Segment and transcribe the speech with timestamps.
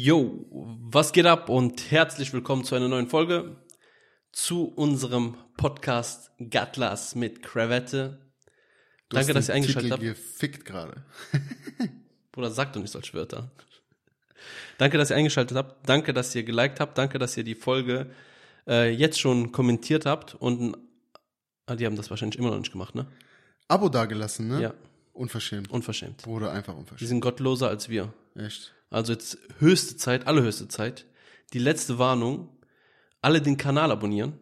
[0.00, 3.56] Yo, was geht ab und herzlich willkommen zu einer neuen Folge
[4.30, 8.20] zu unserem Podcast Gatlas mit Krawette.
[9.08, 10.02] Du Danke, dass ihr eingeschaltet habt.
[10.02, 11.04] gefickt gerade.
[12.32, 13.50] Bruder, sag doch nicht solche Wörter.
[14.76, 15.88] Danke, dass ihr eingeschaltet habt.
[15.88, 16.96] Danke, dass ihr geliked habt.
[16.96, 18.08] Danke, dass ihr die Folge
[18.68, 20.36] äh, jetzt schon kommentiert habt.
[20.36, 20.76] Und
[21.66, 23.06] ah, die haben das wahrscheinlich immer noch nicht gemacht, ne?
[23.66, 24.62] Abo dagelassen, ne?
[24.62, 24.74] Ja,
[25.12, 25.68] Unverschämt.
[25.72, 26.22] unverschämt.
[26.22, 27.08] Bruder, einfach Die unverschämt.
[27.08, 28.12] sind gottloser als wir.
[28.36, 28.72] Echt.
[28.90, 31.06] Also jetzt höchste Zeit, allerhöchste Zeit.
[31.52, 32.48] Die letzte Warnung.
[33.20, 34.38] Alle den Kanal abonnieren.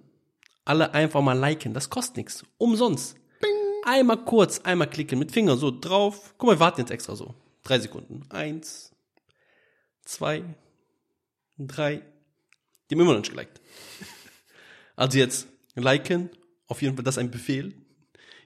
[0.65, 1.75] Alle einfach mal liken.
[1.75, 2.45] Das kostet nichts.
[2.59, 3.17] Umsonst.
[3.85, 6.35] Einmal kurz, einmal klicken mit Finger so drauf.
[6.39, 7.37] Guck mal, wir warten jetzt extra so.
[7.63, 8.23] Drei Sekunden.
[8.31, 8.93] Eins,
[10.05, 10.43] zwei,
[11.57, 12.03] drei.
[12.91, 13.61] Die haben immer noch nicht geliked.
[14.99, 16.31] Also jetzt liken.
[16.69, 17.75] Auf jeden Fall, das ist ein Befehl.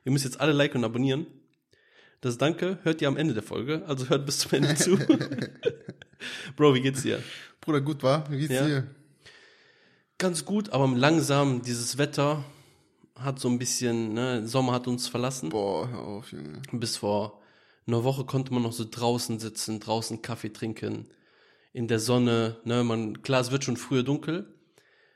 [0.05, 1.28] Ihr müsst jetzt alle liken und abonnieren.
[2.20, 3.83] Das Danke hört ihr am Ende der Folge.
[3.87, 4.98] Also hört bis zum Ende zu.
[6.56, 7.23] Bro, wie geht's dir?
[7.61, 8.30] Bruder, gut war?
[8.30, 8.66] Wie geht's Ja.
[8.66, 8.87] dir?
[10.19, 12.44] Ganz gut, aber langsam, dieses Wetter
[13.17, 15.48] hat so ein bisschen, ne, Sommer hat uns verlassen.
[15.48, 16.61] Boah, hör auf, Junge.
[16.72, 17.41] Bis vor
[17.86, 21.06] einer Woche konnte man noch so draußen sitzen, draußen Kaffee trinken,
[21.72, 24.47] in der Sonne, ne, man, klar, es wird schon früher dunkel,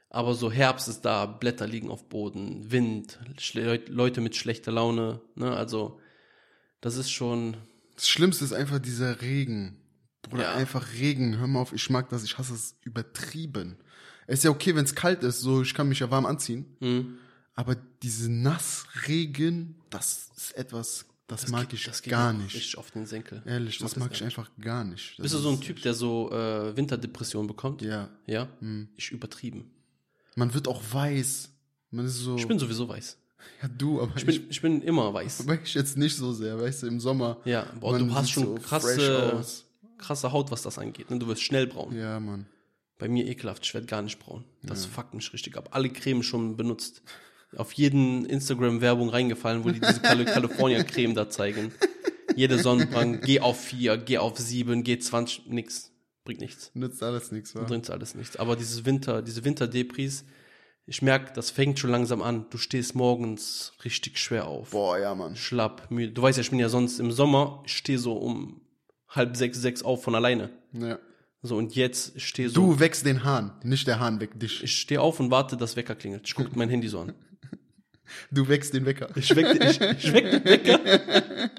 [0.08, 3.18] aber so Herbst ist da, Blätter liegen auf Boden, Wind,
[3.88, 6.00] Leute mit schlechter Laune, ne, also,
[6.84, 7.56] das ist schon,
[7.96, 9.76] Das Schlimmste ist einfach dieser Regen.
[10.22, 10.54] Bruder, Ja.
[10.54, 11.38] einfach Regen.
[11.38, 13.76] Hör mal auf, ich mag das, ich hasse es übertrieben.
[14.26, 16.64] Es ist ja okay, wenn es kalt ist, so ich kann mich ja warm anziehen.
[16.80, 17.18] hm,
[17.54, 22.54] Aber diese Nassregen, das ist etwas, das, mag geht- ich das geht gar nicht.
[22.54, 23.42] Richtig auf den Senkel.
[23.46, 25.18] Ehrlich, das mag mag das ich einfach gar nicht.
[25.18, 27.82] Das Bist du so ein Typ, der so äh, Winterdepression bekommt?
[27.82, 28.08] Ja.
[28.26, 28.48] Ja?
[28.96, 29.70] Ich übertrieben.
[30.36, 31.50] Man wird auch weiß.
[31.90, 32.36] Man ist so.
[32.36, 33.16] Ich bin sowieso weiß.
[33.62, 35.40] Ja, du, aber Ich bin, ich bin immer weiß.
[35.46, 37.38] Aber ich jetzt nicht so sehr, weißt du, im Sommer.
[37.44, 39.44] Ja, boah, du hast schon so krasse,
[39.98, 41.10] krasse Haut, was das angeht.
[41.10, 41.18] Ne?
[41.18, 41.96] Du wirst schnell braun.
[41.96, 42.46] Ja, Mann.
[42.98, 44.44] Bei mir ekelhaft, ich werde gar nicht braun.
[44.62, 45.70] Das fuckt mich richtig ab.
[45.72, 47.02] Alle Creme schon benutzt.
[47.56, 51.72] Auf jeden Instagram-Werbung reingefallen, wo die diese Cali- California-Creme da zeigen.
[52.36, 55.90] Jede Sonnenbrand, geh auf 4, geh auf 7, geh 20, nix.
[56.24, 56.70] Bringt nichts.
[56.74, 57.62] Nützt alles nichts, wa?
[57.62, 58.36] Bringt alles nichts.
[58.36, 60.24] Aber dieses Winter, diese Winterdepris,
[60.86, 62.46] ich merke, das fängt schon langsam an.
[62.50, 64.70] Du stehst morgens richtig schwer auf.
[64.70, 65.36] Boah, ja, Mann.
[65.36, 66.12] schlapp, müde.
[66.12, 68.60] Du weißt ja, ich bin ja sonst im Sommer, ich stehe so um
[69.08, 70.50] halb sechs, sechs auf von alleine.
[70.72, 70.98] Ja.
[71.42, 72.54] So, und jetzt stehe so.
[72.54, 74.62] Du wächst den Hahn, nicht der Hahn weckt dich.
[74.62, 76.26] Ich stehe auf und warte, dass Wecker klingelt.
[76.26, 77.12] Ich gucke mein Handy so an.
[78.30, 79.08] Du wächst den Wecker.
[79.16, 80.80] Ich weck, ich, ich weck den Wecker.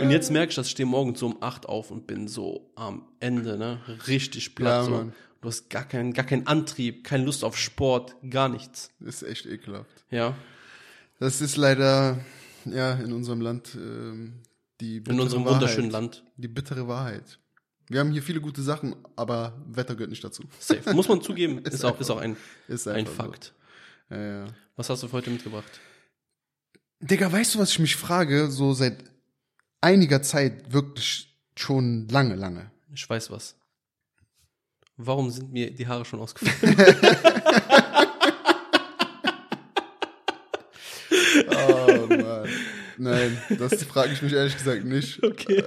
[0.00, 2.70] Und jetzt merke ich, dass ich stehe morgens so um acht auf und bin so
[2.74, 3.80] am Ende, ne?
[4.06, 4.88] Richtig platt.
[4.88, 5.12] Ja, so.
[5.46, 8.90] Du hast gar keinen, gar keinen Antrieb, keine Lust auf Sport, gar nichts.
[8.98, 10.04] Das ist echt ekelhaft.
[10.10, 10.36] Ja.
[11.20, 12.18] Das ist leider,
[12.64, 14.42] ja, in unserem Land ähm,
[14.80, 15.60] die bittere In unserem Wahrheit.
[15.60, 16.24] wunderschönen Land.
[16.36, 17.38] Die bittere Wahrheit.
[17.86, 20.42] Wir haben hier viele gute Sachen, aber Wetter gehört nicht dazu.
[20.58, 20.92] Safe.
[20.94, 22.36] Muss man zugeben, ist, auch, ist auch ein,
[22.66, 23.30] Ist ein einfach so.
[23.30, 23.54] Fakt.
[24.10, 24.46] Ja, ja.
[24.74, 25.78] Was hast du für heute mitgebracht?
[26.98, 28.50] Digga, weißt du, was ich mich frage?
[28.50, 28.96] So seit
[29.80, 32.72] einiger Zeit, wirklich schon lange, lange.
[32.92, 33.54] Ich weiß was.
[34.96, 36.76] Warum sind mir die Haare schon ausgefallen?
[41.48, 42.48] Oh Mann.
[42.98, 45.22] Nein, das frage ich mich ehrlich gesagt nicht.
[45.22, 45.62] Okay.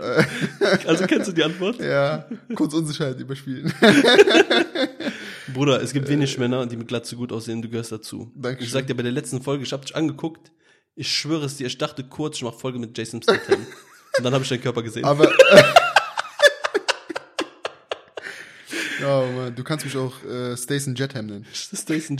[0.86, 1.80] Also kennst du die Antwort?
[1.80, 3.72] Ja, kurz Unsicherheit überspielen.
[5.54, 8.32] Bruder, es gibt wenig Männer, die mit Glatze gut aussehen, du gehörst dazu.
[8.36, 8.66] Dankeschön.
[8.66, 10.52] Ich sag dir bei der letzten Folge, ich hab dich angeguckt,
[10.96, 13.66] ich schwöre es dir, ich dachte kurz, ich mach Folge mit Jason Statham.
[14.18, 15.06] Und dann habe ich deinen Körper gesehen.
[15.06, 15.32] Aber.
[19.06, 21.46] Oh Mann, du kannst mich auch äh, Stacey Jetham nennen.
[21.54, 22.18] Stacey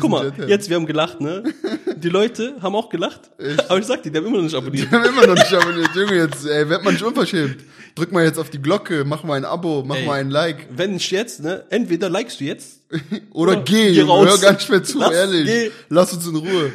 [0.00, 0.48] Guck mal, Statham.
[0.48, 1.42] jetzt, wir haben gelacht, ne?
[1.96, 3.30] Die Leute haben auch gelacht.
[3.68, 4.90] Aber ich sag dir, die haben immer noch nicht abonniert.
[4.90, 5.90] Wir haben immer noch nicht abonniert.
[5.94, 7.58] Junge, jetzt, ey, werd mal nicht unverschämt.
[7.94, 10.06] Drück mal jetzt auf die Glocke, mach mal ein Abo, mach Ey.
[10.06, 10.66] mal ein Like.
[10.70, 12.80] Wenn ich jetzt, ne, entweder likest du jetzt,
[13.30, 14.26] Oder Oder geh, geh raus.
[14.28, 15.46] hör gar nicht mehr zu, Lass, ehrlich.
[15.46, 15.70] geh.
[15.88, 16.72] Lass uns in Ruhe.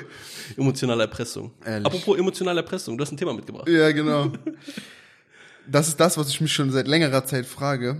[0.57, 1.51] emotionale Erpressung.
[1.66, 1.85] Ehrlich.
[1.85, 3.67] Apropos emotionale Erpressung, du hast ein Thema mitgebracht.
[3.67, 4.31] Ja, genau.
[5.67, 7.97] Das ist das, was ich mich schon seit längerer Zeit frage.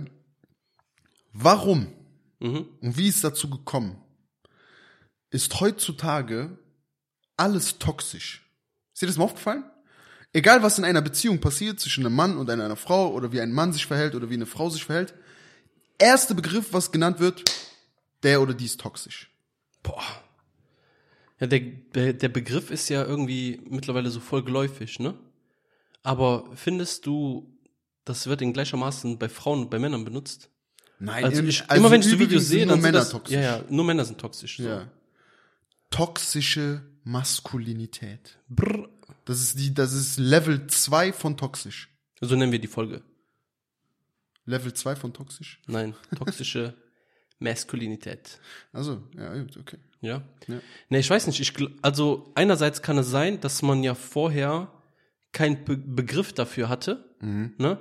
[1.32, 1.92] Warum
[2.40, 2.66] Mhm.
[2.80, 4.00] und wie ist es dazu gekommen?
[5.30, 6.58] Ist heutzutage
[7.36, 8.46] alles toxisch?
[8.92, 9.64] Ist dir das mal aufgefallen?
[10.32, 13.52] Egal, was in einer Beziehung passiert zwischen einem Mann und einer Frau oder wie ein
[13.52, 15.14] Mann sich verhält oder wie eine Frau sich verhält,
[15.98, 17.44] erste Begriff, was genannt wird,
[18.22, 19.30] der oder die ist toxisch.
[19.82, 20.02] Boah.
[21.40, 25.18] Ja, der, der, der Begriff ist ja irgendwie mittlerweile so voll geläufig, ne?
[26.02, 27.58] Aber findest du,
[28.04, 30.50] das wird in gleichermaßen bei Frauen und bei Männern benutzt?
[31.00, 33.10] Nein, Also, ich, also immer wenn ich so Videos sehe, nur dann sind Männer das,
[33.10, 33.34] toxisch.
[33.34, 34.58] Ja, ja, nur Männer sind toxisch.
[34.58, 34.62] So.
[34.64, 34.86] Ja.
[35.88, 38.38] Toxische Maskulinität.
[38.48, 38.88] Brr.
[39.24, 41.88] Das ist die, das ist Level 2 von toxisch.
[42.20, 43.02] So nennen wir die Folge.
[44.44, 45.60] Level 2 von toxisch?
[45.66, 46.74] Nein, toxische
[47.38, 48.38] Maskulinität.
[48.72, 49.78] Also, ja, okay.
[50.02, 50.22] Ja?
[50.48, 50.60] Ja.
[50.90, 51.40] Nee, ich weiß nicht.
[51.40, 54.70] Ich, also einerseits kann es sein, dass man ja vorher
[55.32, 57.04] keinen Be Begriff dafür hatte.
[57.20, 57.78] Ne?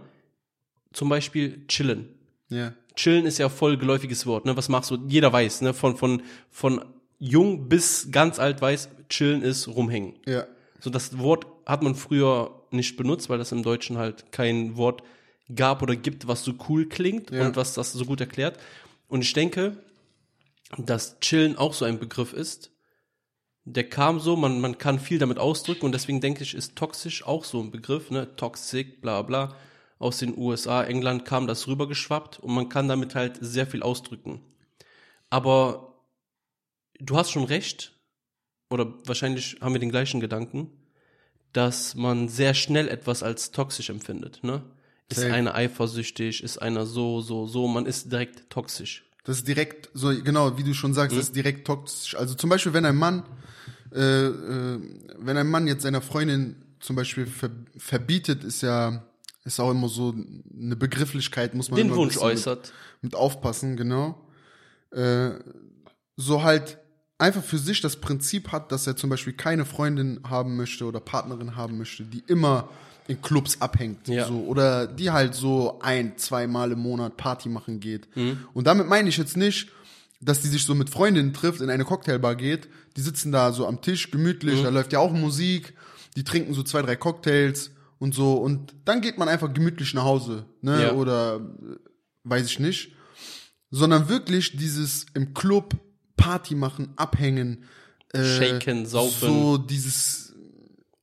[0.94, 2.10] Zum Beispiel chillen.
[2.50, 2.74] Ja.
[3.00, 4.44] Chillen ist ja voll geläufiges Wort.
[4.44, 4.58] Ne?
[4.58, 4.98] Was machst du?
[5.08, 5.74] Jeder weiß, ne?
[5.74, 6.84] Von, von, von
[7.18, 10.16] jung bis ganz alt weiß, chillen ist rumhängen.
[10.28, 10.46] Ja.
[10.82, 15.02] So das Wort hat man früher nicht benutzt, weil das im Deutschen halt kein Wort
[15.56, 17.46] gab oder gibt, was so cool klingt Ja.
[17.46, 18.60] und was das so gut erklärt.
[19.08, 19.78] Und ich denke,
[20.78, 22.70] dass Chillen auch so ein Begriff ist.
[23.64, 27.26] Der kam so, man, man kann viel damit ausdrücken und deswegen denke ich, ist toxisch
[27.26, 28.36] auch so ein Begriff, ne?
[28.36, 29.56] Toxic, bla bla.
[30.00, 34.42] Aus den USA, England kam das rübergeschwappt und man kann damit halt sehr viel ausdrücken.
[35.30, 36.04] Aber
[37.00, 37.94] du hast schon recht,
[38.70, 40.70] oder wahrscheinlich haben wir den gleichen Gedanken,
[41.54, 44.64] dass man sehr schnell etwas als toxisch empfindet, ne?
[45.10, 45.34] Ist Safe.
[45.34, 49.04] einer eifersüchtig, ist einer so, so, so, man ist direkt toxisch.
[49.24, 52.16] Das ist direkt, so genau, wie du schon sagst, das ist direkt toxisch.
[52.16, 53.24] Also zum Beispiel, wenn ein Mann,
[53.92, 54.80] äh, äh,
[55.18, 59.04] wenn ein Mann jetzt seiner Freundin zum Beispiel ver verbietet, ist ja,
[59.46, 60.14] ist auch immer so
[60.54, 62.74] eine Begrifflichkeit, muss man Den immer Wunsch äußert.
[63.02, 64.28] Mit, mit aufpassen, genau.
[64.92, 65.32] Äh,
[66.18, 66.78] so halt
[67.18, 71.00] einfach für sich das Prinzip hat, dass er zum Beispiel keine Freundin haben möchte oder
[71.00, 72.70] Partnerin haben möchte, die immer
[73.08, 74.08] in Clubs abhängt.
[74.08, 74.28] Ja.
[74.28, 78.08] So, oder die halt so ein, zweimal im Monat Party machen geht.
[78.16, 78.46] Mhm.
[78.54, 79.70] Und damit meine ich jetzt nicht,
[80.22, 82.68] dass die sich so mit Freundinnen trifft, in eine Cocktailbar geht.
[82.98, 84.64] Die sitzen da so am Tisch gemütlich, Mhm.
[84.64, 85.74] da läuft ja auch Musik,
[86.16, 88.34] die trinken so zwei, drei Cocktails und so.
[88.34, 90.84] Und dann geht man einfach gemütlich nach Hause, ne?
[90.84, 90.94] Ja.
[90.94, 91.76] Oder äh,
[92.24, 92.96] weiß ich nicht.
[93.70, 95.76] Sondern wirklich dieses im Club
[96.18, 97.66] Party machen, abhängen,
[98.14, 99.28] äh, Shaken, saufen.
[99.28, 100.36] So dieses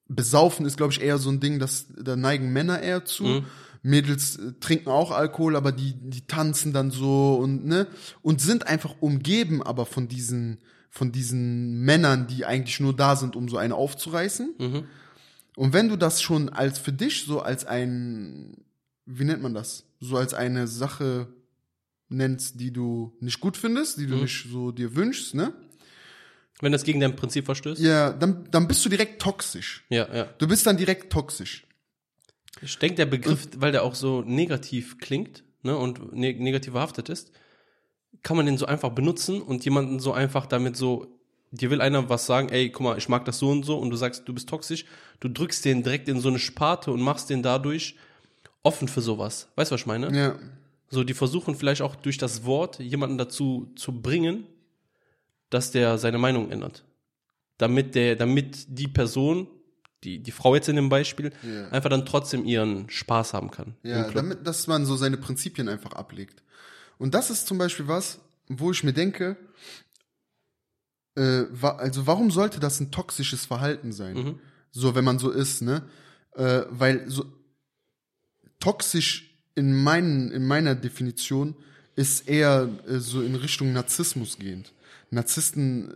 [0.09, 3.25] Besaufen ist, glaube ich, eher so ein Ding, das da neigen Männer eher zu.
[3.25, 3.45] Mhm.
[3.83, 7.87] Mädels äh, trinken auch Alkohol, aber die, die tanzen dann so und ne
[8.23, 10.59] und sind einfach umgeben, aber von diesen
[10.91, 14.55] von diesen Männern, die eigentlich nur da sind, um so eine aufzureißen.
[14.59, 14.85] Mhm.
[15.57, 18.65] Und wenn du das schon als für dich so als ein,
[19.07, 21.29] wie nennt man das, so als eine Sache
[22.09, 24.23] nennst, die du nicht gut findest, die du Mhm.
[24.23, 25.53] nicht so dir wünschst, ne?
[26.61, 27.81] Wenn das gegen dein Prinzip verstößt?
[27.81, 29.85] Ja, dann, dann bist du direkt toxisch.
[29.89, 30.25] Ja, ja.
[30.39, 31.67] Du bist dann direkt toxisch.
[32.63, 37.09] Ich denke, der Begriff, weil der auch so negativ klingt ne, und ne negativ behaftet
[37.09, 37.31] ist,
[38.23, 41.19] kann man den so einfach benutzen und jemanden so einfach damit so,
[41.51, 43.91] dir will einer was sagen, ey, guck mal, ich mag das so und so und
[43.91, 44.87] du sagst, du bist toxisch,
[45.21, 47.97] du drückst den direkt in so eine Sparte und machst den dadurch
[48.63, 49.49] offen für sowas.
[49.57, 50.17] Weißt du, was ich meine?
[50.17, 50.39] Ja.
[50.89, 54.47] So, die versuchen vielleicht auch durch das Wort jemanden dazu zu bringen,
[55.51, 56.85] dass der seine Meinung ändert.
[57.59, 59.49] Damit der, damit die Person,
[60.05, 61.69] die, die Frau jetzt in dem Beispiel, Ja.
[61.69, 63.75] einfach dann trotzdem ihren Spaß haben kann.
[63.83, 66.43] Ja, damit, dass man so seine Prinzipien einfach ablegt.
[66.99, 69.37] Und das ist zum Beispiel was, wo ich mir denke,
[71.17, 74.17] äh, wa also warum sollte das ein toxisches Verhalten sein?
[74.17, 74.41] Mhm.
[74.81, 75.83] So, wenn man so ist, ne?
[76.35, 77.25] Äh, weil so
[78.61, 81.55] toxisch in meinen, in meiner Definition
[81.95, 84.73] ist eher äh, so in Richtung Narzissmus gehend.
[85.11, 85.95] Narzissten äh,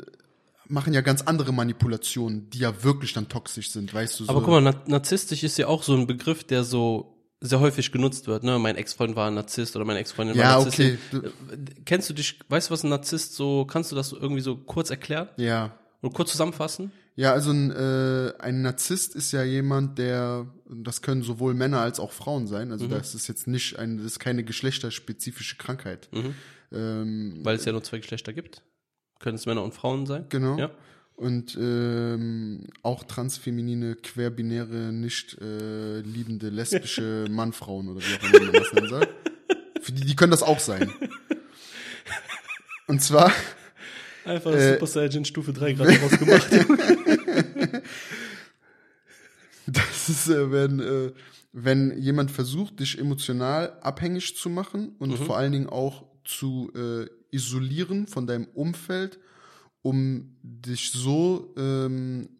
[0.67, 4.25] machen ja ganz andere Manipulationen, die ja wirklich dann toxisch sind, weißt du?
[4.25, 4.31] So.
[4.31, 7.91] Aber guck mal, na narzisstisch ist ja auch so ein Begriff, der so sehr häufig
[7.93, 8.45] genutzt wird.
[8.45, 8.59] Ne?
[8.59, 10.99] Mein Ex-Freund war ein Narzisst oder meine Ex-Freundin Ja, war Narzisstin.
[11.13, 11.27] okay.
[11.27, 14.57] Äh, Kennst du dich, weißt du, was ein Narzisst so, kannst du das irgendwie so
[14.57, 15.77] kurz erklären Ja.
[16.03, 16.93] oder kurz zusammenfassen?
[17.17, 22.01] Ja, also ein, äh, ein Narzisst ist ja jemand, der, das können sowohl Männer als
[22.01, 26.09] auch Frauen sein, also das ist jetzt nicht ein, das ist keine geschlechterspezifische Krankheit.
[26.73, 28.63] Ähm, Weil es ja nur zwei Geschlechter gibt.
[29.19, 30.27] Können es Männer und Frauen sein?
[30.29, 30.57] genau.
[30.59, 30.71] Ja.
[31.17, 38.53] Und ähm, auch transfeminine, querbinäre, nicht äh, liebende, lesbische Mannfrauen oder wie auch immer man
[38.55, 39.09] das nennen soll.
[39.83, 40.91] Für die, die können das auch sein.
[42.87, 43.31] Und zwar,
[44.31, 46.51] Einfach Äh, Super Saiyan Stufe 3 gerade rausgemacht.
[49.67, 51.13] Das ist, äh, wenn, äh,
[51.53, 57.07] wenn jemand versucht, dich emotional abhängig zu machen und vor allen Dingen auch zu äh,
[57.31, 59.21] isolieren von deinem Umfeld,
[59.83, 62.31] um dich so ähm,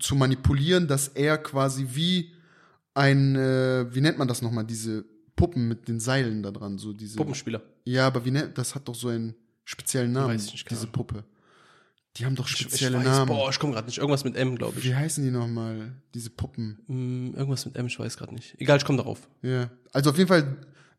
[0.00, 2.32] zu manipulieren, dass er quasi wie
[2.94, 5.04] ein, äh, wie nennt man das nochmal, diese
[5.36, 7.16] Puppen mit den Seilen da dran, so diese.
[7.16, 7.62] Puppenspieler.
[7.84, 9.34] Ja, aber wie nennt, das hat doch so einen
[9.68, 11.24] speziellen Namen, Weiß ich nicht, diese Puppe.
[12.16, 13.28] Die haben doch Ich, ich spezielle weiß, Namen.
[13.28, 13.98] boah, ich komme gerade nicht.
[13.98, 14.84] Irgendwas mit M, glaube ich.
[14.84, 16.78] Wie heißen die nochmal, diese Puppen?
[16.86, 18.54] Hm, irgendwas mit M, ich weiß gerade nicht.
[18.58, 19.28] Egal, ich komme darauf.
[19.42, 19.70] Ja.
[19.92, 20.56] Also auf jeden Fall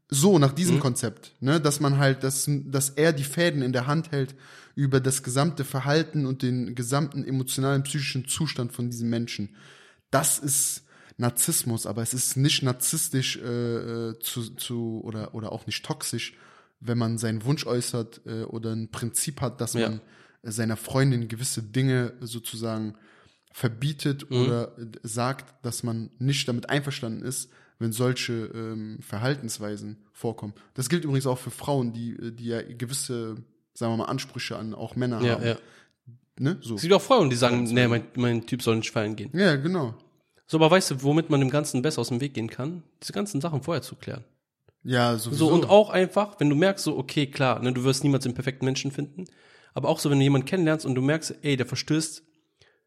[0.07, 3.87] so nach diesem Konzept, ne, dass man halt, dass, dass er die Fäden in der
[3.87, 4.35] Hand hält
[4.75, 9.55] über das gesamte Verhalten und den gesamten emotionalen, psychischen Zustand von diesem Menschen.
[10.09, 10.83] Das ist,
[11.17, 13.41] Narzissmus, aber es ist nicht narzisstisch äh,
[14.09, 16.33] äh, zu, zu oder, oder auch nicht toxisch,
[16.79, 19.89] wenn man seinen Wunsch äußert äh, oder ein Prinzip hat, dass Ja.
[19.89, 20.01] man
[20.43, 22.95] äh, seiner Freundin gewisse Dinge sozusagen
[23.51, 24.37] verbietet Mhm.
[24.37, 30.53] oder äh, sagt, dass man nicht damit einverstanden ist, wenn solche ähm, Verhaltensweisen vorkommen.
[30.73, 33.37] Das gilt übrigens auch für Frauen, die, äh, die ja gewisse,
[33.73, 35.45] sagen wir mal, Ansprüche an auch Männer Ja, haben.
[35.45, 35.57] ja.
[36.39, 36.57] Ne?
[36.61, 36.75] So.
[36.75, 39.29] Es gibt auch Frauen, die sagen, nee, mein, mein Typ soll nicht feiern gehen.
[39.33, 39.93] Ja, genau.
[40.47, 42.83] So, aber weißt du, womit man dem Ganzen besser aus dem Weg gehen kann?
[43.03, 44.23] Diese ganzen Sachen vorher zu klären.
[44.83, 45.47] Ja, sowieso.
[45.47, 48.33] So, und auch einfach, wenn du merkst, so, okay, klar, ne, du wirst niemals den
[48.33, 49.25] perfekten Menschen finden,
[49.73, 52.23] aber auch so, wenn du jemanden kennenlernst und du merkst, ey, der verstößt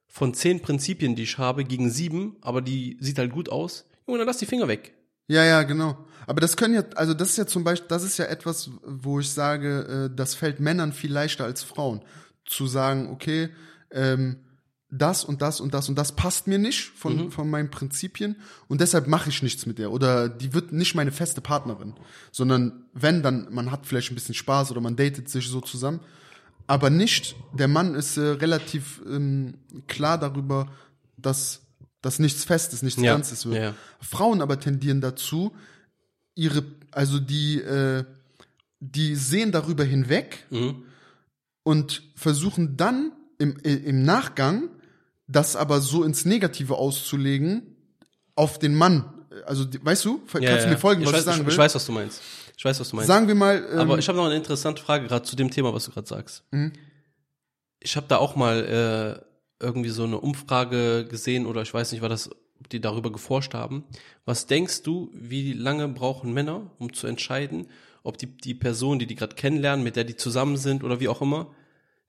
[0.09, 4.19] von zehn Prinzipien, die ich habe, gegen sieben, aber die sieht halt gut aus, Junge,
[4.19, 4.95] dann lass die Finger weg.
[5.29, 5.97] Ja, ja, genau.
[6.27, 9.21] Aber das können ja, also das ist ja zum Beispiel, das ist ja etwas, wo
[9.21, 12.03] ich sage, äh, das fällt Männern viel leichter als Frauen.
[12.45, 13.51] Zu sagen, okay,
[13.91, 14.41] ähm,
[14.95, 18.37] das und das und das und das passt mir nicht von, von meinen Prinzipien
[18.69, 19.91] und deshalb mache ich nichts mit der.
[19.91, 21.95] Oder die wird nicht meine feste Partnerin.
[22.31, 26.01] Sondern wenn, dann, man hat vielleicht ein bisschen Spaß oder man datet sich so zusammen.
[26.67, 29.55] Aber nicht, der Mann ist äh, relativ ähm,
[29.89, 30.71] klar darüber,
[31.17, 31.63] dass,
[32.03, 33.57] dass nichts Festes, nichts Ja, Ganzes wird.
[33.57, 33.75] ja, ja.
[34.01, 35.53] Frauen aber tendieren dazu,
[36.35, 38.05] ihre, also die, äh,
[38.81, 40.83] die sehen darüber hinweg Mhm.
[41.63, 44.69] und versuchen dann im, äh, im Nachgang
[45.33, 47.77] das aber so ins Negative auszulegen
[48.35, 49.05] auf den Mann.
[49.47, 51.53] Also, weißt du, kannst Ja, du mir folgen, ich was weiß, ich sagen ich, will?
[51.53, 52.21] ich weiß, was du meinst.
[52.57, 53.09] Ich weiß, was du meinst.
[53.09, 55.73] Sagen wir mal, ähm, Aber ich habe noch eine interessante Frage gerade zu dem Thema,
[55.75, 56.45] was du gerade sagst.
[56.51, 56.73] Mhm.
[57.81, 59.25] Ich habe da auch mal
[59.61, 63.11] äh, irgendwie so eine Umfrage gesehen oder ich weiß nicht, war das, ob die darüber
[63.11, 63.85] geforscht haben.
[64.25, 67.67] Was denkst du, wie lange brauchen Männer, um zu entscheiden,
[68.05, 71.09] ob die, die Person, die die gerade kennenlernen, mit der die zusammen sind oder wie
[71.09, 71.55] auch immer,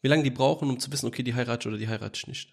[0.02, 2.28] wie lange die brauchen, um zu wissen, okay, die heirate ich oder die heirate ich
[2.28, 2.53] nicht?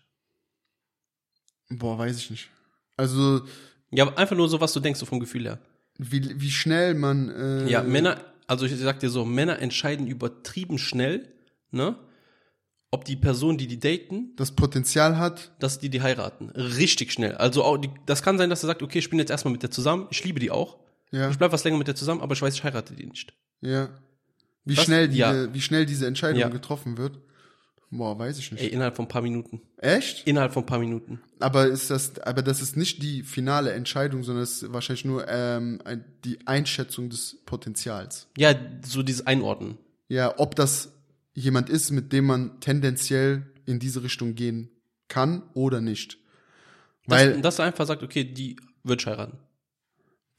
[1.71, 2.49] Boah, weiß ich nicht.
[2.97, 3.43] Also,
[3.91, 5.59] Ja, aber einfach nur so, was du denkst, so vom Gefühl her.
[5.99, 10.79] wie, wie schnell man, äh, Ja, Männer, also ich sag dir so, Männer entscheiden übertrieben
[10.79, 11.29] schnell,
[11.71, 11.97] ne?
[12.93, 16.51] Ob die Person, die die daten, das Potenzial hat, dass die die heiraten.
[16.51, 17.35] Richtig schnell.
[17.37, 19.63] Also auch die, das kann sein, dass er sagt, okay, ich bin jetzt erstmal mit
[19.63, 20.79] der zusammen, ich liebe die auch.
[21.13, 23.33] ja, Ich bleib was länger mit der zusammen, aber ich weiß, ich heirate die nicht.
[23.61, 23.89] ja.
[24.67, 24.85] Wie Was?
[24.85, 25.55] schnell, diese, Ja.
[25.55, 26.49] wie schnell diese Entscheidung Ja.
[26.49, 27.19] getroffen wird,
[27.91, 28.63] boah, weiß ich nicht.
[28.63, 29.61] Ey, innerhalb von ein paar Minuten.
[29.79, 30.27] Echt?
[30.27, 31.21] Innerhalb von ein paar Minuten.
[31.39, 35.27] Aber ist das, aber das ist nicht die finale Entscheidung, sondern es ist wahrscheinlich nur
[35.29, 35.81] ähm,
[36.25, 38.29] die Einschätzung des Potenzials.
[38.37, 38.55] Ja,
[38.85, 39.79] so dieses Einordnen.
[40.09, 40.93] Ja, ob das
[41.35, 44.71] jemand ist, mit dem man tendenziell in diese Richtung gehen
[45.09, 46.19] kann oder nicht.
[47.07, 49.39] Weil, dass er einfach sagt, okay, die wird heiraten.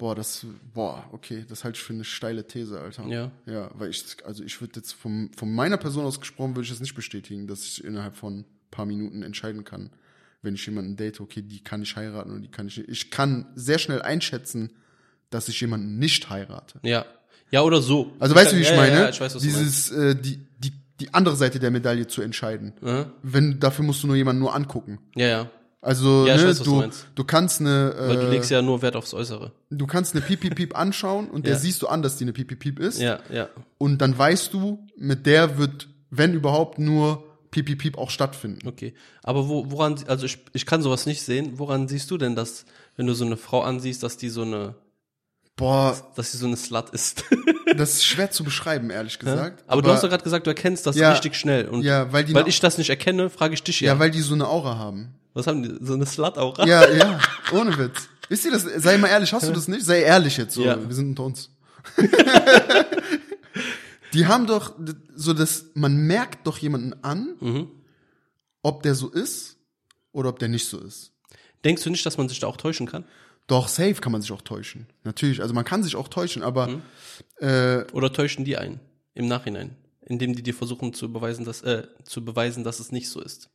[0.01, 3.05] Boah, das, boah, okay, das halte ich für eine steile These, Alter.
[3.05, 3.31] Ja.
[3.45, 6.71] Ja, weil ich, also ich würde jetzt vom, von meiner Person aus gesprochen, würde ich
[6.71, 9.91] es nicht bestätigen, dass ich innerhalb von ein paar Minuten entscheiden kann,
[10.41, 12.89] wenn ich jemanden date, okay, die kann ich heiraten oder die kann ich nicht.
[12.89, 14.71] Ich kann sehr schnell einschätzen,
[15.29, 16.79] dass ich jemanden nicht heirate.
[16.81, 17.05] Ja.
[17.51, 18.11] Ja, oder so.
[18.17, 18.93] Also weißt du, wie ich ja, meine?
[18.93, 19.61] Ja, ja, ich weiß, was du meinst.
[19.61, 22.73] Dieses, äh, die, die, die andere Seite der Medaille zu entscheiden.
[22.81, 23.05] Mhm.
[23.21, 24.97] Wenn, dafür musst du nur jemanden nur angucken.
[25.15, 25.51] Ja, ja.
[25.81, 28.81] Also, Ja, ne, weiß, du du, du kannst eine, Weil du äh, legst ja nur
[28.83, 29.51] Wert aufs Äußere.
[29.71, 31.59] du kannst eine Piep Piep Piep anschauen und der Ja.
[31.59, 32.99] siehst du an, dass die eine Piep Piep Piep ist.
[33.01, 33.49] Ja, ja.
[33.79, 38.67] Und dann weißt du, mit der wird, wenn überhaupt, nur Piep Piep Piep auch stattfinden.
[38.67, 38.93] Okay.
[39.23, 41.53] Aber wo, woran, also ich, ich kann sowas nicht sehen.
[41.57, 44.75] Woran siehst du denn, dass, wenn du so eine Frau ansiehst, dass die so eine,
[45.57, 47.23] Boah, dass sie so eine Slut ist?
[47.77, 49.63] das ist schwer zu beschreiben, ehrlich gesagt.
[49.67, 51.11] aber, du hast doch gerade gesagt, du erkennst das Ja.
[51.11, 51.67] richtig schnell.
[51.69, 53.93] Und Ja, weil die weil ich das nicht erkenne, frage ich dich ja.
[53.93, 55.13] ja, weil die so eine Aura haben.
[55.33, 55.85] Was haben die?
[55.85, 56.57] So eine Slut auch?
[56.65, 57.19] Ja, ja,
[57.53, 58.09] ohne Witz.
[58.27, 58.63] Wisst ihr das?
[58.63, 59.85] Sei mal ehrlich, hast du das nicht?
[59.85, 60.63] Sei ehrlich jetzt so.
[60.63, 60.77] Ja.
[60.87, 61.49] Wir sind unter uns.
[64.13, 64.73] die haben doch
[65.15, 67.67] so das, man merkt doch jemanden an, Mhm.
[68.61, 69.57] ob der so ist
[70.11, 71.11] oder ob der nicht so ist.
[71.63, 73.05] Denkst du nicht, dass man sich da auch täuschen kann?
[73.51, 74.87] Doch, safe kann man sich auch täuschen.
[75.03, 75.41] Natürlich.
[75.41, 76.81] Also man kann sich auch täuschen, aber Mhm.
[77.39, 78.79] äh, Oder täuschen die ein?
[79.13, 79.75] Im Nachhinein?
[80.05, 83.49] Indem die dir versuchen zu beweisen, dass, äh, zu beweisen, dass es nicht so ist.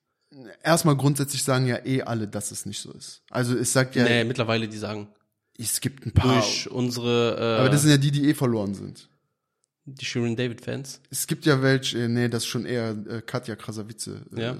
[0.63, 3.23] erstmal grundsätzlich sagen ja eh alle, dass es nicht so ist.
[3.31, 5.09] Also es sagt ja, Nee, mittlerweile die sagen.
[5.59, 6.35] es gibt ein paar.
[6.41, 9.09] Durch unsere, äh, aber das sind ja die, die eh verloren sind.
[9.87, 11.01] die Shirin David Fans.
[11.11, 14.27] Es gibt ja welche, äh, nee, das ist schon eher äh, Katja Krasavice-Style.
[14.37, 14.57] Äh, Ja.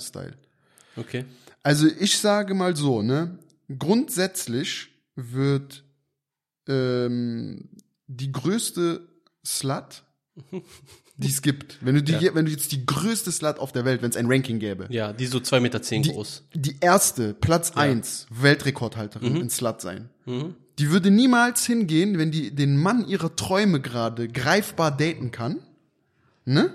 [0.97, 1.25] Okay.
[1.63, 3.39] Also ich sage mal so, ne?
[3.79, 5.85] Grundsätzlich wird
[6.69, 7.69] ähm,
[8.07, 9.07] die größte
[9.45, 10.05] Slut,
[11.17, 12.35] die es gibt, wenn du die, Ja.
[12.35, 15.13] wenn du jetzt die größte Slut auf der Welt, wenn es ein Ranking gäbe, Ja,
[15.13, 16.45] die so zwei Meter zehn die, groß.
[16.55, 19.41] die erste, Platz eins Weltrekordhalterin Mhm.
[19.43, 20.11] in Slut sein.
[20.79, 25.61] Die würde niemals hingehen, wenn die den Mann ihrer Träume gerade greifbar daten kann,
[26.45, 26.75] ne?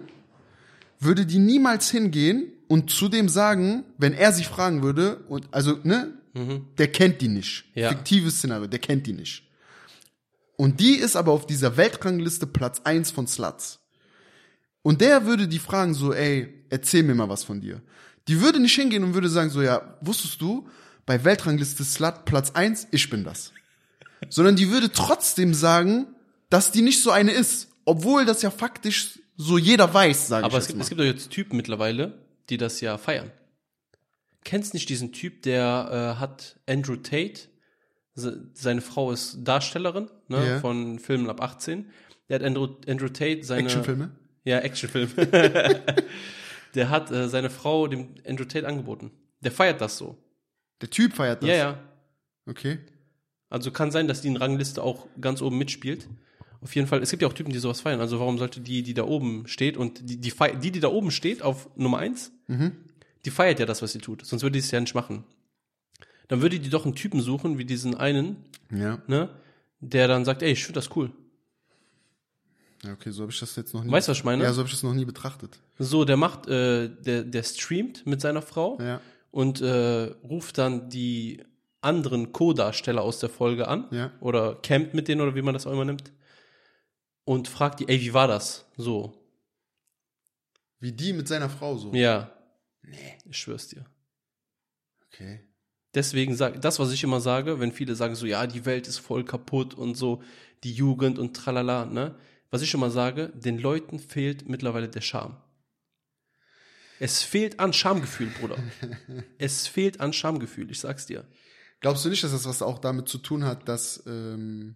[0.99, 5.77] Würde die niemals hingehen und zu dem sagen, wenn er sich fragen würde, und also,
[5.83, 7.65] ne, Der kennt die nicht.
[7.75, 7.89] Ja.
[7.89, 9.43] Fiktives Szenario, der kennt die nicht.
[10.55, 13.79] Und die ist aber auf dieser Weltrangliste Platz 1 von Sluts.
[14.83, 17.81] Und der würde die fragen so, ey, erzähl mir mal was von dir.
[18.27, 20.67] Die würde nicht hingehen und würde sagen so, ja, wusstest du,
[21.05, 23.51] bei Weltrangliste Slut Platz 1, ich bin das.
[24.29, 26.07] Sondern die würde trotzdem sagen,
[26.49, 27.69] dass die nicht so eine ist.
[27.85, 31.05] Obwohl das ja faktisch so jeder weiß, sage ich Aber es gibt, es gibt doch
[31.05, 32.19] jetzt Typen mittlerweile,
[32.49, 33.31] die das ja feiern.
[34.43, 37.41] Kennst nicht diesen Typ, der äh, hat Andrew Tate,
[38.15, 40.59] se- seine Frau ist Darstellerin ne, Ja.
[40.59, 41.85] von Filmen ab 18.
[42.29, 44.11] Der hat Andrew, Andrew Tate seine Actionfilme?
[44.43, 45.09] Ja, Actionfilm.
[46.75, 49.11] der hat äh, seine Frau dem Andrew Tate angeboten.
[49.41, 50.17] Der feiert das so.
[50.81, 51.49] Der Typ feiert das.
[51.49, 51.79] Ja, ja.
[52.47, 52.79] Okay.
[53.49, 56.07] Also kann sein, dass die in Rangliste auch ganz oben mitspielt.
[56.61, 57.99] Auf jeden Fall, es gibt ja auch Typen, die sowas feiern.
[57.99, 60.31] Also warum sollte die, die da oben steht und die, die,
[60.61, 62.31] die, die da oben steht auf Nummer eins,
[63.25, 64.25] die feiert ja das, was sie tut.
[64.25, 65.23] Sonst würde die es ja nicht machen.
[66.27, 68.37] Dann würde die doch einen Typen suchen, wie diesen einen,
[68.71, 69.01] Ja.
[69.07, 69.29] ne,
[69.79, 71.11] der dann sagt, ey, ich finde das cool.
[72.83, 73.91] Ja, okay, so habe ich das jetzt noch nie.
[73.91, 74.43] Weißt du, was ich meine?
[74.43, 75.59] Ja, so habe ich das noch nie betrachtet.
[75.77, 79.01] So, der macht, äh, der, der streamt mit seiner Frau Ja.
[79.29, 81.43] und äh, ruft dann die
[81.81, 84.11] anderen Co-Darsteller aus der Folge an Ja.
[84.19, 86.11] oder campt mit denen oder wie man das auch immer nimmt
[87.23, 88.65] und fragt die, ey, wie war das?
[88.77, 89.13] So,
[90.79, 91.93] Wie die mit seiner Frau so.
[91.93, 92.31] ja.
[92.83, 93.17] Nee.
[93.29, 93.85] Ich schwör's dir.
[95.07, 95.41] Okay.
[95.93, 98.99] Deswegen sag, das, was ich immer sage, wenn viele sagen so, ja, die Welt ist
[98.99, 100.23] voll kaputt und so,
[100.63, 102.15] die Jugend und tralala, ne?
[102.49, 105.37] Was ich immer sage, den Leuten fehlt mittlerweile der Charme.
[106.99, 108.57] Es fehlt an Schamgefühl, Bruder.
[109.37, 111.25] es fehlt an Schamgefühl, ich sag's dir.
[111.79, 114.75] Glaubst du nicht, dass das was auch damit zu tun hat, dass, ähm,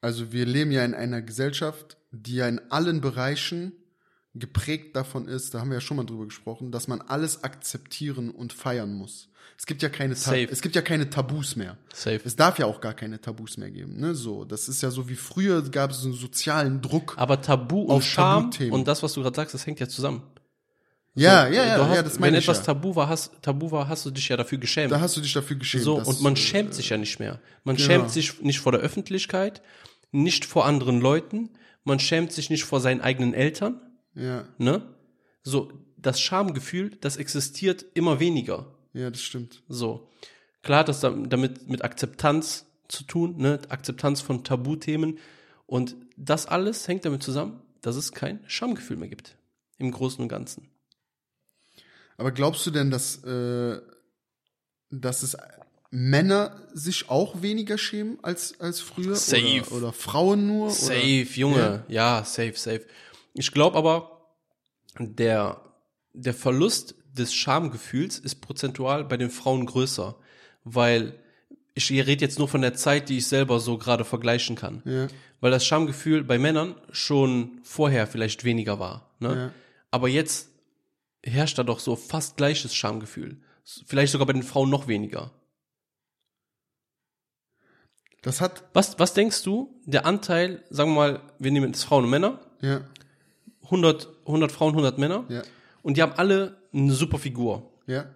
[0.00, 3.72] also wir leben ja in einer Gesellschaft, die ja in allen Bereichen
[4.34, 8.30] geprägt davon ist, da haben wir ja schon mal drüber gesprochen, dass man alles akzeptieren
[8.30, 9.28] und feiern muss.
[9.58, 10.48] Es gibt ja keine, Ta Safe.
[10.50, 11.76] es gibt ja keine Tabus mehr.
[11.92, 12.20] Safe.
[12.24, 14.14] Es darf ja auch gar keine Tabus mehr geben, ne?
[14.14, 17.14] So, das ist ja so wie früher gab es einen sozialen Druck.
[17.16, 18.72] Aber Tabu und Auf Scham Tabuthemen.
[18.72, 20.22] und das, was du gerade sagst, das hängt ja zusammen.
[21.14, 22.64] ja, So, ja, ja, hast, ja, das Wenn meine ich etwas ja.
[22.64, 24.90] Tabu war, hast, Tabu war, hast du dich ja dafür geschämt.
[24.90, 25.84] Da hast du dich dafür geschämt.
[25.84, 27.38] So, und man äh, schämt sich ja nicht mehr.
[27.64, 27.86] Man genau.
[27.86, 29.62] schämt sich nicht vor der Öffentlichkeit,
[30.10, 31.50] nicht vor anderen Leuten,
[31.84, 33.80] man schämt sich nicht vor seinen eigenen Eltern,
[34.14, 34.82] Ja, ne?
[35.42, 38.66] So, das Schamgefühl, das existiert immer weniger.
[38.92, 39.62] ja, das stimmt.
[39.68, 40.08] So.
[40.62, 43.58] Klar hat das dam- damit mit Akzeptanz zu tun, ne?
[43.68, 45.18] Akzeptanz von Tabuthemen.
[45.66, 49.36] Und das alles hängt damit zusammen, dass es kein Schamgefühl mehr gibt.
[49.78, 50.68] Im Großen und Ganzen.
[52.18, 53.80] Aber glaubst du denn, dass, äh,
[54.90, 55.36] dass es
[55.90, 59.16] Männer sich auch weniger schämen als, als früher?
[59.16, 59.62] Safe.
[59.68, 60.70] Oder, oder Frauen nur?
[60.70, 61.34] Safe, Oder?
[61.34, 61.84] Junge.
[61.88, 62.86] Ja, safe, safe.
[63.34, 64.28] Ich glaube aber,
[64.98, 65.60] der,
[66.12, 70.16] der Verlust des Schamgefühls ist prozentual bei den Frauen größer.
[70.64, 71.18] Weil
[71.74, 74.82] ich rede jetzt nur von der Zeit, die ich selber so gerade vergleichen kann.
[74.84, 75.08] Ja,
[75.40, 79.10] Weil das Schamgefühl bei Männern schon vorher vielleicht weniger war.
[79.18, 79.36] Ne?
[79.36, 79.52] ja.
[79.90, 80.48] Aber jetzt
[81.22, 83.38] herrscht da doch so fast gleiches Schamgefühl.
[83.86, 85.30] Vielleicht sogar bei den Frauen noch weniger.
[88.22, 92.04] Das hat, Was, was denkst du, der Anteil, sagen wir mal, wir nehmen jetzt Frauen
[92.04, 92.82] und Männer, ja,
[93.72, 95.42] 100, 100 Frauen, 100 Männer, ja,
[95.82, 97.72] und die haben alle eine super Figur.
[97.86, 98.06] ja.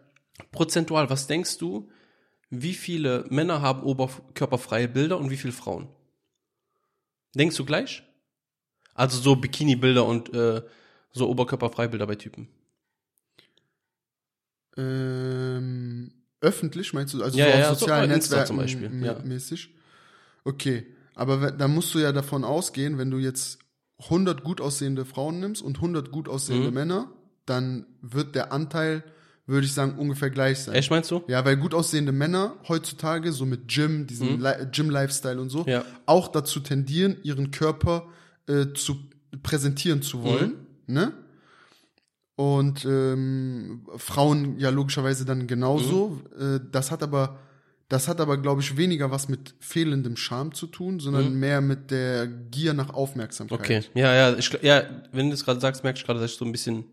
[0.52, 1.88] Prozentual, was denkst du,
[2.50, 5.88] wie viele Männer haben oberkörperfreie Bilder und wie viele Frauen?
[7.34, 8.02] Denkst du gleich?
[8.92, 10.62] Also so Bikini-Bilder und äh,
[11.10, 12.48] so oberkörperfreie Bilder bei Typen.
[14.76, 17.22] Ähm, öffentlich meinst du?
[17.22, 19.18] Also Ja, so ja, auf ja, so sozialen Insta Netzwerken zum Beispiel, ja.
[19.20, 19.70] mäßig?
[20.44, 23.58] Okay, aber da musst du ja davon ausgehen, wenn du jetzt
[23.98, 26.74] 100 gut aussehende Frauen nimmst und 100 gut aussehende Mhm.
[26.74, 27.10] Männer,
[27.46, 29.02] dann wird der Anteil,
[29.46, 30.74] würde ich sagen, ungefähr gleich sein.
[30.74, 31.22] Echt meinst du?
[31.28, 35.68] Ja, weil gut aussehende Männer heutzutage, so mit Gym, diesen Li- Gym-Lifestyle und so, Mhm.
[35.68, 35.84] Ja.
[36.04, 38.08] auch dazu tendieren, ihren Körper
[38.48, 38.96] äh, zu
[39.42, 40.50] präsentieren zu wollen,
[40.86, 40.94] Mhm.
[40.94, 41.12] ne?
[42.36, 46.20] Und ähm, Frauen ja logischerweise dann genauso.
[46.38, 46.56] Mhm.
[46.56, 47.38] Äh, das hat aber,
[47.88, 51.90] das hat aber, glaube ich, weniger was mit fehlendem Charme zu tun, sondern mehr mit
[51.90, 53.58] der Gier nach Aufmerksamkeit.
[53.60, 53.64] Mhm.
[53.64, 56.36] Okay, ja, ja, ich, ja, wenn du das gerade sagst, merke ich gerade, dass ich
[56.36, 56.84] so ein bisschen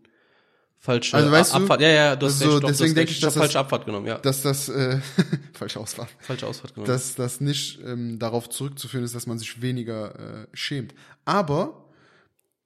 [0.78, 3.10] falsche Also weißt du, Abfahrt, ja, ja, du hast also recht, deswegen du hast denke
[3.12, 4.98] ich, dass ich falsche Abfahrt genommen, ja, Dass das, äh,
[5.52, 6.06] falsche Auswahl.
[6.20, 6.86] falsche Ausfahrt genommen.
[6.92, 10.94] dass das nicht ähm, darauf zurückzuführen ist, dass man sich weniger äh, schämt.
[11.24, 11.86] Aber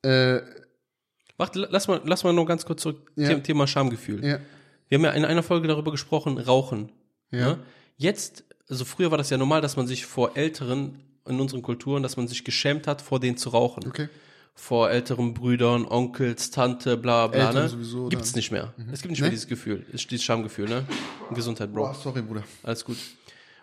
[0.02, 0.40] äh,
[1.36, 3.28] Warte, lass mal, lass mal noch ganz kurz zurück, Ja.
[3.28, 4.24] Thema- Thema Schamgefühl.
[4.24, 4.40] ja,
[4.88, 6.90] Wir haben ja in einer Folge darüber gesprochen, Rauchen.
[7.30, 7.50] Ja.
[7.52, 7.58] Ne?
[7.98, 12.02] Jetzt, also früher war das ja normal, dass man sich vor Älteren in unseren Kulturen,
[12.02, 13.86] dass man sich geschämt hat, vor denen zu rauchen.
[13.86, 14.08] okay.
[14.54, 17.68] vor älteren Brüdern, Onkels, Tante, bla bla, Eltern ne?
[17.68, 18.08] sowieso, Mhm.
[18.10, 18.38] Gibt's dann.
[18.38, 18.74] nicht mehr.
[18.92, 19.34] Es gibt nicht mehr Ne?
[19.34, 20.84] dieses Gefühl, dieses Schamgefühl, ne?
[21.32, 21.82] Gesundheit, Bro.
[21.82, 22.42] Boah, sorry, Bruder.
[22.64, 22.96] Alles gut.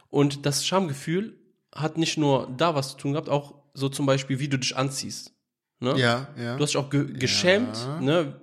[0.10, 1.36] Und das Schamgefühl
[1.74, 4.78] hat nicht nur da was zu tun gehabt, auch so zum Beispiel, wie du dich
[4.78, 5.34] anziehst.
[5.82, 6.00] Ne?
[6.00, 6.56] Ja, ja.
[6.56, 8.40] Du hast dich auch ge geschämt, ne?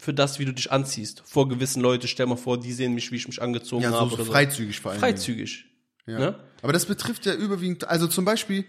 [0.00, 1.22] Für das, wie du dich anziehst.
[1.24, 4.08] Vor gewissen Leute, stell mal vor, die sehen mich, wie ich mich angezogen ja, habe.
[4.10, 5.00] so, oder so freizügig vor allem.
[5.00, 5.64] Freizügig.
[6.06, 6.18] Ja.
[6.18, 6.38] Ne?
[6.62, 8.64] Aber das betrifft ja überwiegend, also zum Beispiel,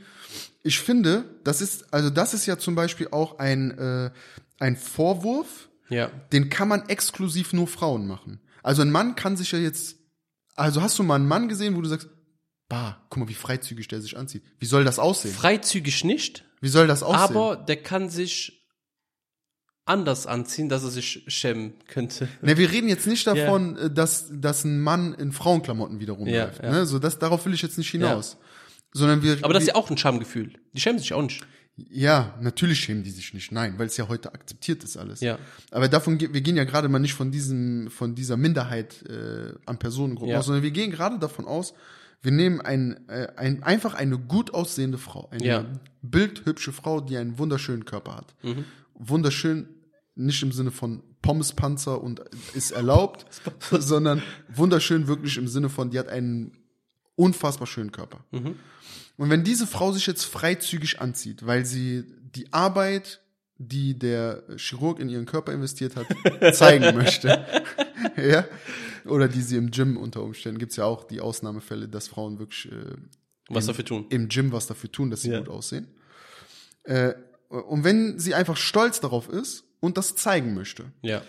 [0.64, 4.12] ich finde, das ist, also das ist ja zum Beispiel auch ein, äh,
[4.60, 6.12] ein Vorwurf, Ja.
[6.34, 8.42] den kann man exklusiv nur Frauen machen.
[8.64, 9.98] Also ein Mann kann sich ja jetzt,
[10.56, 12.10] also hast du mal einen Mann gesehen, wo du sagst,
[12.68, 14.44] bah, guck mal, wie freizügig der sich anzieht.
[14.60, 15.34] Wie soll das aussehen?
[15.34, 17.38] Freizügig nicht, Wie soll das aussehen?
[17.38, 18.59] aber der kann sich
[19.90, 22.28] anders anziehen, dass er sich schämen könnte.
[22.42, 26.60] Ne, wir reden jetzt nicht davon, äh, dass, dass ein Mann in Frauenklamotten wieder rumläuft.
[26.60, 26.72] Ja, ja.
[26.72, 26.86] Ne?
[26.86, 28.38] So, das, darauf will ich jetzt nicht hinaus.
[28.94, 30.54] Sondern wir, Aber das ist ja auch ein Schamgefühl.
[30.74, 31.46] Die schämen sich auch nicht.
[31.92, 33.52] ja, natürlich schämen die sich nicht.
[33.52, 35.20] Nein, weil es ja heute akzeptiert ist alles.
[35.22, 35.38] Ja.
[35.72, 39.78] Aber davon, wir gehen ja gerade mal nicht von diesem, von dieser Minderheit äh, an
[39.78, 40.40] Personengruppen Ja.
[40.40, 41.74] aus, sondern wir gehen gerade davon aus,
[42.22, 45.66] wir nehmen ein, äh, ein, einfach eine gut aussehende Frau, eine Ja.
[46.02, 48.34] bildhübsche Frau, die einen wunderschönen Körper hat.
[48.44, 48.66] Mhm.
[48.96, 49.68] Wunderschön,
[50.20, 52.22] nicht im Sinne von Pommespanzer und
[52.54, 53.26] ist erlaubt,
[53.72, 54.22] sondern
[54.54, 56.52] wunderschön wirklich im Sinne von, die hat einen
[57.16, 58.24] unfassbar schönen Körper.
[58.32, 58.56] Mhm.
[59.18, 62.06] Und wenn diese Frau sich jetzt freizügig anzieht, weil sie
[62.36, 63.22] die Arbeit,
[63.58, 66.08] die der Chirurg in ihren Körper investiert hat,
[66.56, 67.46] zeigen möchte,
[68.18, 68.46] ja,
[69.06, 72.72] oder die sie im Gym unter Umständen, gibt's ja auch die Ausnahmefälle, dass Frauen wirklich
[72.72, 72.96] äh,
[73.50, 74.06] Was dafür tun.
[74.10, 75.40] im Gym was dafür tun, dass sie Ja.
[75.40, 75.88] gut aussehen.
[76.84, 77.14] Äh,
[77.50, 81.22] und wenn sie einfach stolz darauf ist und das zeigen möchte, Ja.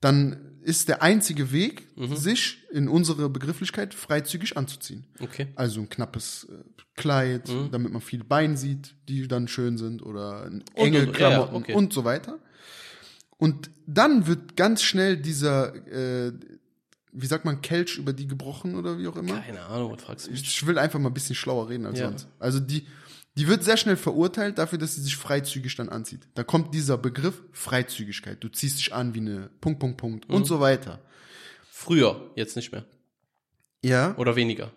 [0.00, 2.16] dann ist der einzige Weg, Mhm.
[2.16, 5.04] sich in unsere Begrifflichkeit freizügig anzuziehen.
[5.20, 5.48] Okay.
[5.56, 6.54] Also ein knappes äh,
[6.96, 7.70] Kleid, Mhm.
[7.72, 11.74] damit man viele Beine sieht, die dann schön sind, oder enge Klamotten ja, okay.
[11.74, 12.38] und so weiter.
[13.36, 16.32] Und dann wird ganz schnell dieser, äh,
[17.12, 19.40] wie sagt man, Kelch über die gebrochen oder wie auch immer.
[19.40, 20.42] Keine Ahnung, was fragst du mich?
[20.42, 22.08] Ich will einfach mal ein bisschen schlauer reden als Ja.
[22.08, 22.28] sonst.
[22.38, 22.86] Also die,
[23.36, 26.28] die wird sehr schnell verurteilt dafür, dass sie sich freizügig dann anzieht.
[26.34, 28.42] Da kommt dieser Begriff Freizügigkeit.
[28.42, 30.34] Du ziehst dich an wie eine Punkt, Punkt, Punkt Mhm.
[30.34, 31.00] und so weiter.
[31.70, 32.84] Früher, jetzt nicht mehr.
[33.84, 34.70] Ja, Oder weniger.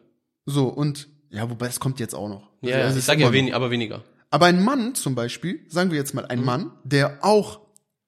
[0.45, 2.49] so und ja, wobei es kommt jetzt auch noch.
[2.61, 4.03] Ja, Also, ja es ich ist sag ja wenig, aber weniger.
[4.29, 6.29] Aber ein Mann zum Beispiel, sagen wir jetzt mal Mhm.
[6.29, 7.61] ein Mann, der auch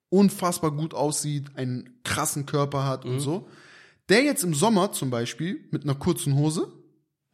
[0.09, 3.11] unfassbar gut aussieht, einen krassen Körper hat Mhm.
[3.11, 3.47] und so,
[4.09, 6.73] der jetzt im Sommer zum Beispiel mit einer kurzen Hose,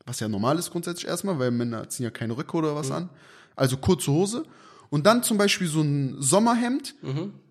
[0.05, 2.75] was ja normal ist grundsätzlich erstmal, weil Männer ziehen ja keine Röcke oder Mhm.
[2.75, 3.09] was an,
[3.55, 4.43] also kurze Hose
[4.89, 6.95] und dann zum Beispiel so ein Sommerhemd,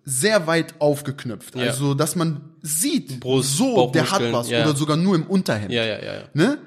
[0.05, 1.61] sehr weit aufgeknöpft, Mhm.
[1.61, 1.67] Ja.
[1.67, 4.63] also dass man sieht, Brust, so, der hat was ja.
[4.63, 6.23] oder sogar nur im Unterhemd Ja, ja, ja, ja.
[6.33, 6.57] ne?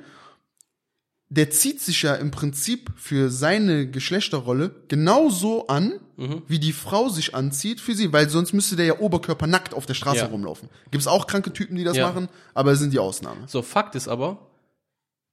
[1.30, 6.42] Der zieht sich ja im Prinzip für seine Geschlechterrolle genauso an, Mhm.
[6.48, 9.92] wie die Frau sich anzieht für sie, weil sonst müsste der ja oberkörpernackt auf der
[9.94, 10.68] Straße rumlaufen.
[10.90, 13.42] Gibt es auch kranke Typen, die das machen, aber es sind die Ausnahme.
[13.46, 14.47] So, Fakt ist aber,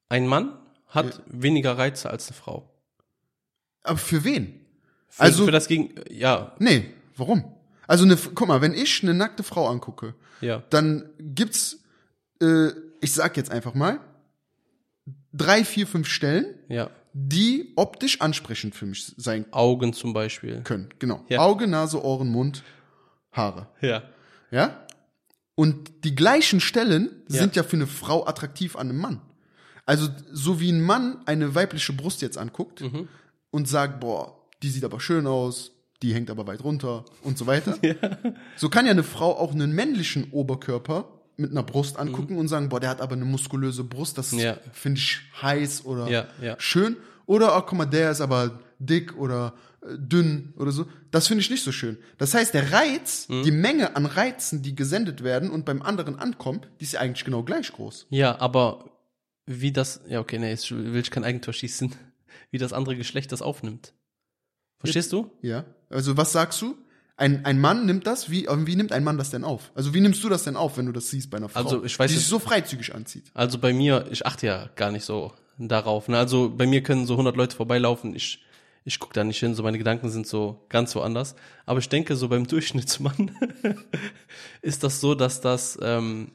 [0.08, 0.56] ein Mann
[0.88, 2.70] hat weniger Reize als eine Frau.
[3.82, 4.60] Aber für wen?
[5.08, 7.52] Für, Also- für das gegen, ja, Nee, warum?
[7.86, 11.84] Also eine, guck mal, wenn ich eine nackte Frau angucke, ja, dann gibt's,
[12.42, 12.68] äh,
[13.00, 14.00] ich sag jetzt einfach mal,
[15.32, 16.90] drei, vier, fünf Stellen, ja.
[17.12, 20.62] die optisch ansprechend für mich sein Augen zum Beispiel.
[20.62, 20.88] können.
[20.98, 21.24] Genau.
[21.28, 21.40] Ja.
[21.40, 22.62] Auge, Nase, Ohren, Mund,
[23.32, 23.68] Haare.
[23.80, 24.02] Ja.
[24.50, 24.84] Ja?
[25.54, 27.40] Und die gleichen Stellen Ja.
[27.40, 29.20] sind ja für eine Frau attraktiv an einem Mann.
[29.86, 33.08] Also, so wie ein Mann eine weibliche Brust jetzt anguckt Mhm.
[33.50, 35.70] und sagt, boah, die sieht aber schön aus,
[36.02, 37.78] die hängt aber weit runter und so weiter.
[38.56, 42.68] So kann ja eine Frau auch einen männlichen Oberkörper mit einer Brust angucken und sagen,
[42.68, 44.38] boah, der hat aber eine muskulöse Brust, das Mhm.
[44.40, 44.56] Ja.
[44.72, 46.56] finde ich heiß oder Ja, ja.
[46.58, 46.96] schön.
[47.26, 50.86] Oder, oh, guck mal, der ist aber dick oder äh, dünn oder so.
[51.10, 51.96] Das finde ich nicht so schön.
[52.18, 53.42] Das heißt, der Reiz, Mhm.
[53.44, 57.24] die Menge an Reizen, die gesendet werden und beim anderen ankommt, die ist ja eigentlich
[57.24, 58.06] genau gleich groß.
[58.10, 58.90] Ja, aber
[59.46, 61.94] wie das, ja, okay, nee, jetzt will ich kein Eigentor schießen,
[62.50, 63.92] wie das andere Geschlecht das aufnimmt.
[64.78, 65.30] Verstehst du?
[65.40, 65.64] Ja.
[65.88, 66.76] Also, was sagst du?
[67.18, 69.72] Ein, ein Mann nimmt das, wie, wie nimmt ein Mann das denn auf?
[69.74, 71.60] Also, wie nimmst du das denn auf, wenn du das siehst bei einer Frau?
[71.60, 73.30] Also, ich weiß die sich so freizügig anzieht.
[73.32, 76.08] Also bei mir, ich achte ja gar nicht so darauf.
[76.08, 76.18] Ne?
[76.18, 78.14] Also bei mir können so 100 Leute vorbeilaufen.
[78.14, 78.44] Ich,
[78.84, 79.54] ich gucke da nicht hin.
[79.54, 81.34] So meine Gedanken sind so ganz woanders.
[81.64, 83.30] Aber ich denke, so beim Durchschnittsmann
[84.62, 86.32] ist das so, dass das, ähm,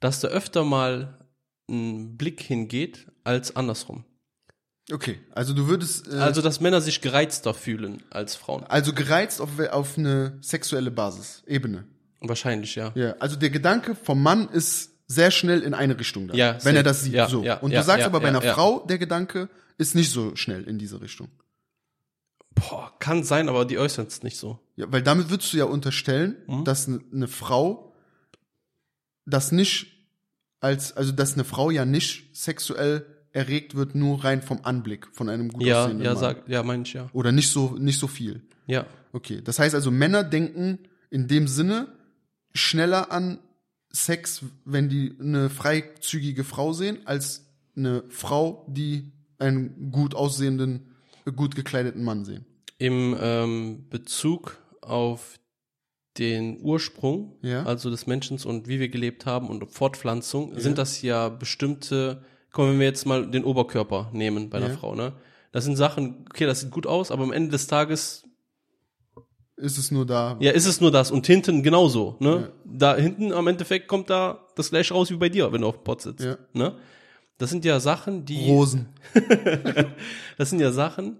[0.00, 1.25] dass da öfter mal
[1.68, 4.04] Blick hingeht als andersrum.
[4.92, 5.18] Okay.
[5.32, 8.62] Also, du würdest, äh, Also dass Männer sich gereizter fühlen als Frauen.
[8.64, 11.84] also gereizt auf, auf eine sexuelle Basis, Ebene.
[12.20, 12.92] Wahrscheinlich, ja.
[12.94, 16.60] Ja, also der Gedanke vom Mann ist sehr schnell in eine Richtung da, Ja, wenn
[16.60, 16.76] safe.
[16.76, 17.12] er das sieht.
[17.14, 17.42] Ja, so.
[17.42, 18.40] ja, und du sagst aber bei einer.
[18.42, 21.28] Frau, der Gedanke ist nicht so schnell in diese Richtung.
[22.54, 24.58] Boah, kann sein, aber die äußern es nicht so.
[24.76, 26.64] Ja, weil damit würdest du ja unterstellen, Mhm.
[26.64, 27.92] dass eine ne Frau
[29.26, 29.95] das nicht
[30.66, 35.28] als, also dass eine Frau ja nicht sexuell erregt wird, nur rein vom Anblick von
[35.28, 36.20] einem gut Ja, aussehenden ja, Mann.
[36.20, 37.08] sag, ja, meine ich ja.
[37.12, 38.42] Oder nicht so, nicht so viel.
[38.66, 39.40] Ja, Okay.
[39.42, 41.88] Das heißt also, Männer denken in dem Sinne
[42.52, 43.38] schneller an
[43.90, 50.94] Sex, wenn die eine freizügige Frau sehen, als eine Frau, die einen gut aussehenden,
[51.34, 52.44] gut gekleideten Mann sehen.
[52.76, 55.38] im ähm, Bezug auf
[56.18, 57.64] den Ursprung, Ja.
[57.64, 62.70] also des Menschen und wie wir gelebt haben und Fortpflanzung, sind das ja bestimmte, komm,
[62.70, 64.76] wenn wir jetzt mal den Oberkörper nehmen bei einer Ja.
[64.76, 65.12] Frau, ne?
[65.52, 68.24] Das sind Sachen, okay, das sieht gut aus, aber am Ende des Tages,
[69.56, 70.36] Ist es nur da?
[70.40, 72.30] ja, ist es nur das und hinten genauso, ne?
[72.30, 72.48] Ja.
[72.64, 75.76] Da hinten am Endeffekt kommt da das gleiche raus wie bei dir, wenn du auf
[75.76, 76.36] dem Pott sitzt, Ja.
[76.52, 76.74] ne?
[77.38, 78.88] Das sind ja Sachen, die Rosen.
[80.38, 81.18] Das sind ja Sachen,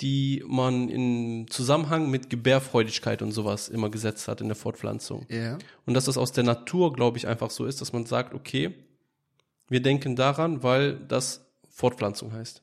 [0.00, 5.26] die man im Zusammenhang mit Gebärfreudigkeit und sowas immer gesetzt hat in der Fortpflanzung.
[5.28, 5.58] Ja.
[5.86, 8.74] Und dass das aus der Natur, glaube ich, einfach so ist, dass man sagt, okay,
[9.68, 12.62] wir denken daran, weil das Fortpflanzung heißt.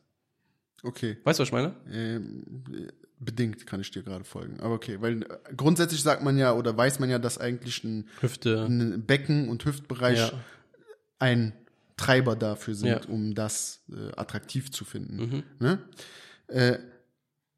[0.84, 1.18] Okay.
[1.24, 1.76] Weißt du, was ich meine?
[1.92, 2.44] Ähm,
[3.20, 4.60] bedingt kann ich dir gerade folgen.
[4.60, 8.08] Aber okay, weil äh, grundsätzlich sagt man ja oder weiß man ja, dass eigentlich ein,
[8.22, 8.64] Hüfte.
[8.66, 10.32] ein Becken- und Hüftbereich Ja.
[11.20, 11.54] ein
[11.98, 13.02] Treiber dafür sind, Ja.
[13.08, 15.16] um das äh, attraktiv zu finden.
[15.18, 15.44] Mhm.
[15.60, 15.80] Ne?
[16.48, 16.78] Äh,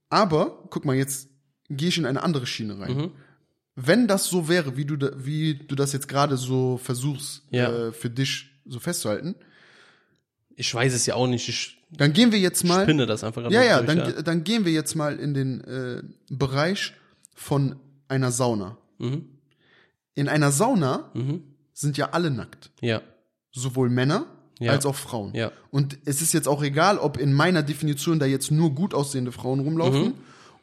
[0.10, 1.30] aber, guck mal, jetzt
[1.70, 2.98] gehe ich in eine andere Schiene rein.
[2.98, 3.12] Mhm.
[3.76, 7.88] Wenn das so wäre, wie du, da, wie du das jetzt gerade so versuchst, Ja.
[7.88, 9.36] äh, für dich so festzuhalten,
[10.60, 11.48] Ich weiß es ja auch nicht.
[11.50, 12.82] Ich dann gehen wir jetzt mal.
[12.84, 15.62] spinne das einfach gerade Ja, ja, durch, dann, dann gehen wir jetzt mal in den
[15.62, 16.93] äh, Bereich
[17.36, 17.76] von
[18.08, 18.78] einer Sauna.
[18.98, 19.26] Mhm.
[20.15, 21.43] In einer Sauna Mhm.
[21.74, 22.72] sind ja alle nackt.
[22.82, 23.02] Ja,
[23.52, 24.26] Sowohl Männer
[24.60, 24.72] Ja.
[24.72, 25.34] als auch Frauen.
[25.36, 25.52] ja.
[25.72, 29.32] Und es ist jetzt auch egal, ob in meiner Definition da jetzt nur gut aussehende
[29.32, 30.13] Frauen rumlaufen Mhm.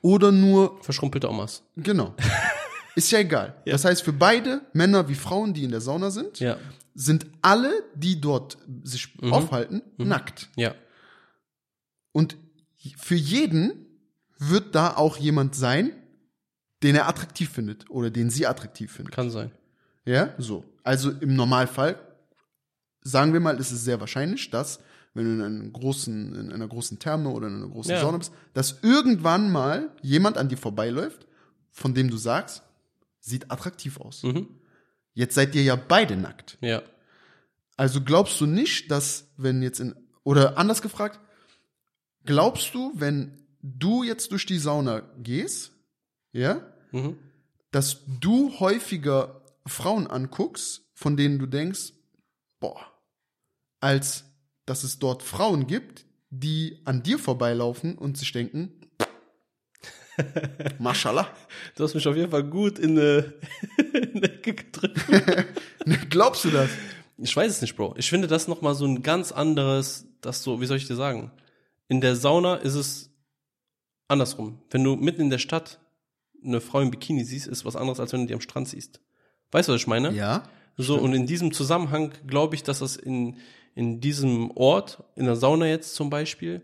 [0.02, 1.62] oder nur, Verschrumpelte Omas.
[1.76, 2.14] genau.
[2.96, 3.54] ist ja egal.
[3.64, 3.72] Ja.
[3.72, 6.57] Das heißt, für beide, Männer wie Frauen, die in der Sauna sind, Ja,
[6.94, 9.33] sind alle, die dort sich Mhm.
[9.33, 10.48] aufhalten, nackt.
[10.57, 10.74] ja,
[12.12, 12.37] Und
[12.96, 13.72] für jeden
[14.38, 15.92] wird da auch jemand sein,
[16.83, 19.14] den er attraktiv findet oder den sie attraktiv findet.
[19.14, 19.50] kann sein.
[20.04, 20.64] Ja, so.
[20.83, 21.96] Also im Normalfall,
[23.05, 24.81] sagen wir mal, ist es sehr wahrscheinlich, dass,
[25.12, 28.01] wenn du in, einem großen, in einer großen Therme oder in einer großen Ja.
[28.01, 31.27] Sauna bist, dass irgendwann mal jemand an dir vorbeiläuft,
[31.71, 32.62] von dem du sagst,
[33.21, 34.23] sieht attraktiv aus.
[34.23, 34.49] Mhm.
[35.12, 36.59] Jetzt seid ihr ja beide nackt.
[36.61, 36.83] Ja,
[37.77, 41.21] Also glaubst du nicht, dass, wenn jetzt in, oder anders gefragt,
[42.25, 45.73] glaubst du, wenn du jetzt durch die Sauna gehst,
[46.33, 46.61] ja,
[46.93, 47.17] mhm.
[47.71, 51.93] dass du häufiger Frauen anguckst, von denen du denkst,
[52.61, 52.93] boah,
[53.85, 54.25] als
[54.64, 58.73] dass es dort Frauen gibt, die an dir vorbeilaufen und sich denken,
[60.79, 61.29] Mashallah.
[61.77, 63.35] Du hast mich auf jeden Fall gut in eine,
[63.92, 65.05] in eine Ecke gedrückt.
[66.09, 66.70] Glaubst du das?
[67.18, 67.94] Ich weiß es nicht, Bro.
[67.99, 71.31] Ich finde das nochmal so ein ganz anderes, das so, wie soll ich dir sagen?
[71.87, 73.11] In der Sauna ist es
[74.09, 74.62] andersrum.
[74.70, 75.79] Wenn du mitten in der Stadt
[76.42, 79.03] eine Frau im Bikini siehst, ist was anderes, als wenn du die am Strand siehst.
[79.51, 80.11] Weißt du, was ich meine?
[80.12, 80.44] Ja.
[80.77, 83.37] So, und in diesem Zusammenhang glaube ich, dass das in,
[83.74, 86.62] in diesem Ort, in der Sauna jetzt zum Beispiel,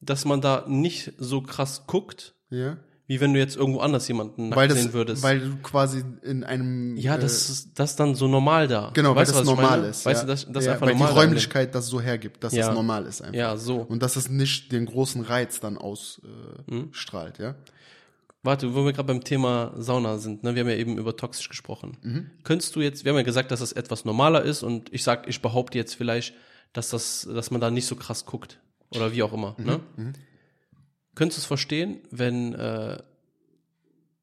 [0.00, 2.76] dass man da nicht so krass guckt, Ja.
[3.06, 5.22] wie wenn du jetzt irgendwo anders jemanden Weil das, sehen würdest.
[5.22, 8.90] weil du quasi in einem, ja, äh, das ist das ist dann so normal da.
[8.94, 10.04] Genau, weißt weil das normal ist.
[10.04, 10.26] Weißt ja.
[10.26, 11.12] du, das, das ja, einfach weil normal.
[11.14, 11.18] die.
[11.18, 12.66] Räumlichkeit das so hergibt, dass Ja.
[12.66, 13.34] das normal ist einfach.
[13.34, 13.76] Ja, so.
[13.80, 17.44] Und dass es nicht den großen Reiz dann ausstrahlt, äh, Mhm.
[17.48, 17.54] ja.
[18.42, 20.54] Warte, wo wir gerade beim Thema Sauna sind, ne?
[20.54, 21.96] wir haben ja eben über toxisch gesprochen.
[22.02, 22.30] Mhm.
[22.44, 25.28] Könntest du jetzt, wir haben ja gesagt, dass das etwas normaler ist und ich sag,
[25.28, 26.34] ich behaupte jetzt vielleicht,
[26.72, 29.56] dass das, dass man da nicht so krass guckt oder wie auch immer.
[29.58, 29.80] Ne?
[29.96, 30.12] mhm.
[31.16, 33.02] Könntest du es verstehen, wenn äh,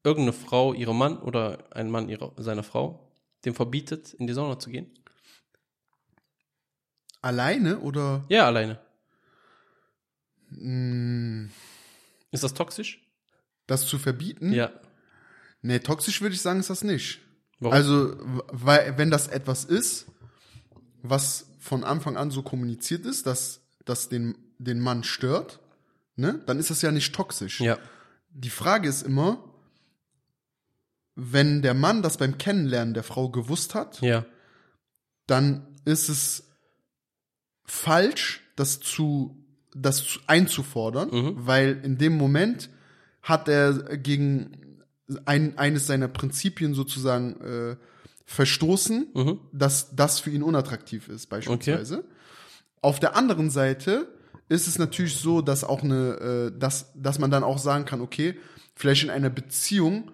[0.02, 3.12] irgendeine Frau ihrem Mann oder ein Mann ihrer, seiner Frau
[3.44, 4.90] dem verbietet, in die Sauna zu gehen?
[7.20, 8.24] Alleine oder?
[8.28, 8.78] Ja, alleine.
[10.50, 11.50] Mh,
[12.30, 13.05] Ist das toxisch?
[13.66, 14.52] Das zu verbieten?
[14.52, 14.70] Ja.
[15.62, 17.20] Nee, toxisch würde ich sagen, ist das nicht.
[17.58, 17.72] Warum?
[17.74, 18.16] Also,
[18.52, 20.06] weil, wenn das etwas ist,
[21.02, 25.60] was von Anfang an so kommuniziert ist, dass das den, den Mann stört,
[26.16, 27.60] ne, dann ist das ja nicht toxisch.
[27.60, 27.78] ja.
[28.30, 29.42] Die Frage ist immer,
[31.14, 34.26] wenn der Mann das beim Kennenlernen der Frau gewusst hat, Ja.
[35.26, 36.50] dann ist es
[37.64, 39.42] falsch, das zu,
[39.74, 41.46] das zu, einzufordern, Mhm.
[41.46, 42.68] weil in dem Moment
[43.26, 44.52] hat er gegen
[45.24, 47.76] ein, eines seiner Prinzipien sozusagen äh,
[48.24, 49.40] verstoßen, Mhm.
[49.52, 52.04] dass das für ihn unattraktiv ist, beispielsweise.
[52.82, 54.08] Auf der anderen Seite
[54.48, 58.00] ist es natürlich so, dass auch eine, äh, dass, dass man dann auch sagen kann,
[58.00, 58.36] okay,
[58.74, 60.12] vielleicht in einer Beziehung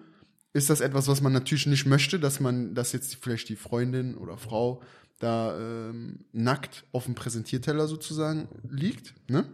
[0.53, 4.15] ist das etwas, was man natürlich nicht möchte, dass man, dass jetzt vielleicht die Freundin
[4.15, 4.81] oder Frau
[5.19, 9.45] da ähm, nackt auf dem Präsentierteller sozusagen liegt, ne?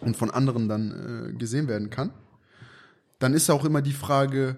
[0.00, 2.12] Und von anderen dann äh, gesehen werden kann.
[3.20, 4.56] Dann ist auch immer die Frage,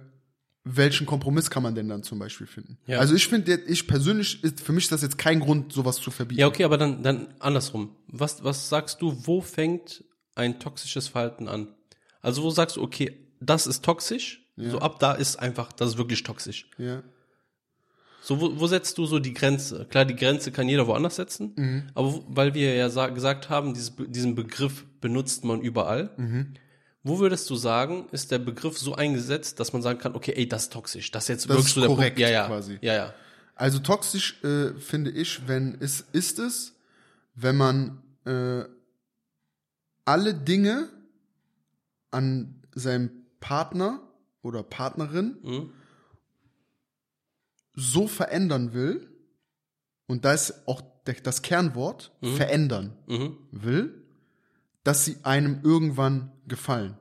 [0.64, 2.79] welchen Kompromiss kann man denn dann zum Beispiel finden?
[2.87, 2.98] Ja.
[3.01, 6.11] Also ich finde, ich persönlich, ist, für mich ist das jetzt kein Grund, sowas zu
[6.11, 6.40] verbieten.
[6.40, 7.94] Ja, okay, aber dann, dann andersrum.
[8.07, 11.68] Was, was sagst du, wo fängt ein toxisches Verhalten an?
[12.20, 15.98] Also wo sagst du, okay, das ist toxisch, so ab da ist einfach, das ist
[15.98, 16.70] wirklich toxisch.
[16.79, 17.03] Ja.
[18.20, 19.87] So, wo, wo setzt du so die Grenze?
[19.90, 21.83] Klar, die Grenze kann jeder woanders setzen, Mhm.
[21.94, 26.11] aber weil wir ja sa gesagt haben, dieses, diesen Begriff benutzt man überall.
[26.16, 26.55] Mhm.
[27.05, 30.49] Wo würdest du sagen, ist der Begriff so eingesetzt, dass man sagen kann, okay, ey,
[30.49, 32.21] das ist toxisch, das ist jetzt Das wirklich ist so der korrekt Punkt.
[32.21, 32.79] Ja, ja, quasi.
[32.81, 33.15] ja, ja.
[33.57, 36.75] Also toxisch äh, finde ich, wenn es ist es,
[37.35, 38.65] wenn man äh,
[40.05, 40.88] alle Dinge
[42.11, 43.11] an seinem
[43.41, 44.01] Partner
[44.43, 45.71] oder Partnerin Mhm.
[47.75, 49.09] so verändern will,
[50.07, 53.37] und da ist auch der- das Kernwort, verändern Mhm.
[53.51, 54.02] will,
[54.85, 56.97] dass sie einem irgendwann gefallen.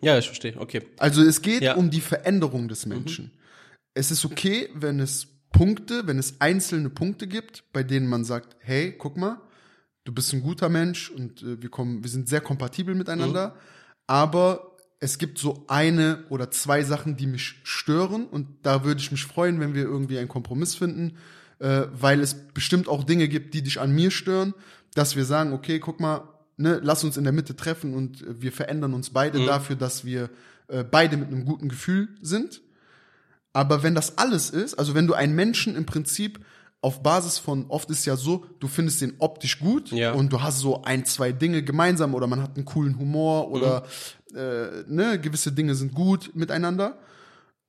[0.00, 0.82] Ja, ich verstehe, okay.
[0.98, 1.74] Also es geht Ja.
[1.76, 3.32] um die Veränderung des Menschen.
[3.94, 8.56] Es ist okay, wenn es Punkte, wenn es einzelne Punkte gibt, bei denen man sagt,
[8.60, 9.40] hey, guck mal,
[10.04, 13.56] du bist ein guter Mensch und äh, wir kommen, wir sind sehr kompatibel miteinander,
[14.06, 19.10] aber es gibt so eine oder zwei Sachen, die mich stören und da würde ich
[19.10, 21.16] mich freuen, wenn wir irgendwie einen Kompromiss finden,
[21.58, 24.52] äh, weil es bestimmt auch Dinge gibt, die dich an mir stören,
[24.94, 26.22] dass wir sagen, okay, guck mal,
[26.56, 30.04] ne, lass uns in der Mitte treffen und äh, wir verändern uns beide dafür, dass
[30.04, 30.30] wir
[30.68, 32.62] äh, beide mit einem guten Gefühl sind.
[33.52, 36.40] Aber wenn das alles ist, also wenn du einen Menschen im Prinzip
[36.82, 40.12] auf Basis von, oft ist ja so, du findest den optisch gut Ja.
[40.12, 43.84] und du hast so ein, zwei Dinge gemeinsam oder man hat einen coolen Humor oder
[44.34, 46.98] äh, ne, gewisse Dinge sind gut miteinander.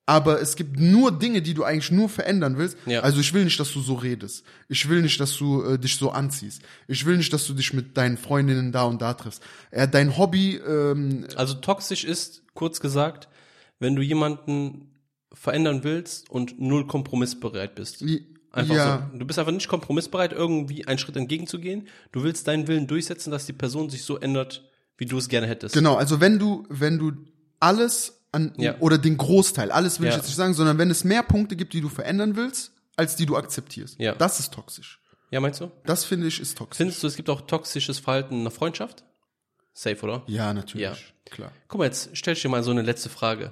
[0.10, 2.78] Aber es gibt nur Dinge, die du eigentlich nur verändern willst.
[2.86, 3.02] Ja.
[3.02, 4.46] Also ich will nicht, dass du so redest.
[4.70, 6.62] Ich will nicht, dass du äh, dich so anziehst.
[6.88, 9.44] Ich will nicht, dass du dich mit deinen Freundinnen da und da triffst.
[9.70, 13.28] Äh, dein Hobby, ähm, Also toxisch ist, kurz gesagt,
[13.80, 14.90] wenn du jemanden
[15.34, 18.04] verändern willst und null kompromissbereit bist.
[18.06, 19.20] wie- Einfach ja, so.
[19.20, 21.90] Du bist einfach nicht kompromissbereit, irgendwie einen Schritt entgegenzugehen.
[22.14, 24.64] Du willst deinen Willen durchsetzen, dass die Person sich so ändert,
[24.98, 25.76] wie du es gerne hättest.
[25.76, 27.12] Genau, also wenn du, wenn du
[27.60, 28.78] alles an, Ja.
[28.80, 30.18] oder den Großteil, alles will ich Ja.
[30.20, 33.26] jetzt nicht sagen, sondern wenn es mehr Punkte gibt, die du verändern willst, als die
[33.26, 34.00] du akzeptierst.
[34.00, 34.14] Ja.
[34.16, 35.02] Das ist toxisch.
[35.32, 35.72] Ja, meinst du?
[35.86, 36.78] Das finde ich ist toxisch.
[36.78, 39.04] Findest du, es gibt auch toxisches Verhalten in einer Freundschaft?
[39.74, 40.24] Safe, oder?
[40.28, 40.84] ja, natürlich.
[40.86, 40.96] Ja.
[41.30, 41.52] Klar.
[41.68, 43.52] Guck mal, jetzt stell ich dir mal so eine letzte Frage.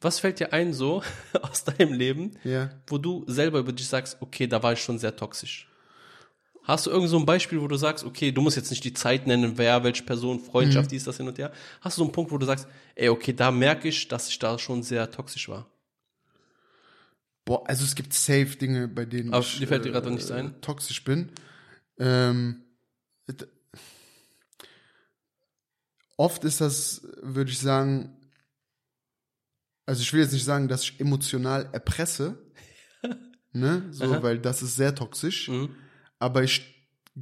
[0.00, 1.02] Was fällt dir ein so
[1.42, 2.70] aus deinem Leben, Ja.
[2.88, 5.68] wo du selber über dich sagst, okay, da war ich schon sehr toxisch?
[6.64, 8.92] Hast du irgend so ein Beispiel, wo du sagst, okay, du musst jetzt nicht die
[8.94, 11.52] Zeit nennen, wer, welche Person, Freundschaft, dies, das hin und her.
[11.80, 14.38] Hast du so einen Punkt, wo du sagst, ey, okay, da merke ich, dass ich
[14.38, 15.66] da schon sehr toxisch war?
[17.44, 20.30] Boah, also es gibt safe Dinge, bei denen Aber ich dir fällt dir gerade nichts
[20.30, 20.60] ein?
[20.60, 21.30] toxisch bin.
[21.98, 22.62] Ähm,
[26.16, 28.16] oft ist das, würde ich sagen,
[29.86, 32.38] also ich will jetzt nicht sagen, dass ich emotional erpresse,
[33.52, 34.22] ne, so, Aha.
[34.22, 35.48] weil das ist sehr toxisch.
[35.48, 35.74] Mhm.
[36.22, 36.62] Aber ich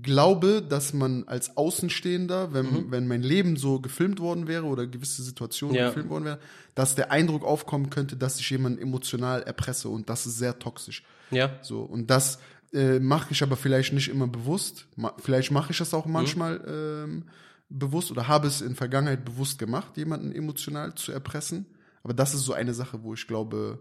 [0.03, 2.91] glaube, dass man als Außenstehender, wenn, Mhm.
[2.93, 5.89] wenn mein Leben so gefilmt worden wäre oder gewisse Situationen Ja.
[5.89, 6.39] gefilmt worden wäre,
[6.77, 11.03] dass der Eindruck aufkommen könnte, dass ich jemanden emotional erpresse und das ist sehr toxisch.
[11.33, 12.39] Ja, So, und das
[12.73, 14.87] äh, mache ich aber vielleicht nicht immer bewusst.
[14.95, 15.99] Ma vielleicht mache ich das Mhm.
[15.99, 17.25] auch manchmal ähm,
[17.69, 21.67] bewusst oder habe es in Vergangenheit bewusst gemacht, jemanden emotional zu erpressen.
[22.05, 23.81] Aber das ist so eine Sache, wo ich glaube,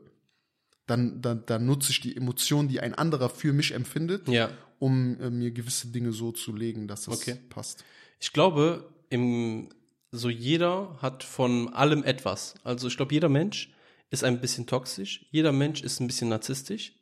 [0.88, 4.49] dann, dann, dann nutze ich die Emotion, die ein anderer für mich empfindet, ja.
[4.80, 7.38] Um äh, mir gewisse Dinge so zu legen, dass das Okay.
[7.50, 7.84] passt.
[8.20, 9.70] Ich glaube, im,
[10.12, 12.56] so jeder hat von allem etwas.
[12.63, 13.72] Also ich glaube, jeder Mensch
[14.10, 16.94] ist ein bisschen toxisch, jeder Mensch ist ein bisschen narzisstisch.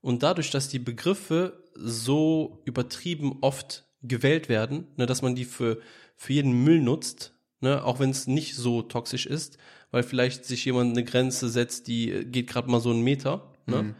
[0.00, 5.80] Und dadurch, dass die Begriffe so übertrieben oft gewählt werden, ne, dass man die für,
[6.16, 9.58] für jeden Müll nutzt, ne, auch wenn es nicht so toxisch ist,
[9.90, 13.52] weil vielleicht sich jemand eine Grenze setzt, die äh, geht gerade mal so einen Meter.
[13.66, 13.94] Ne?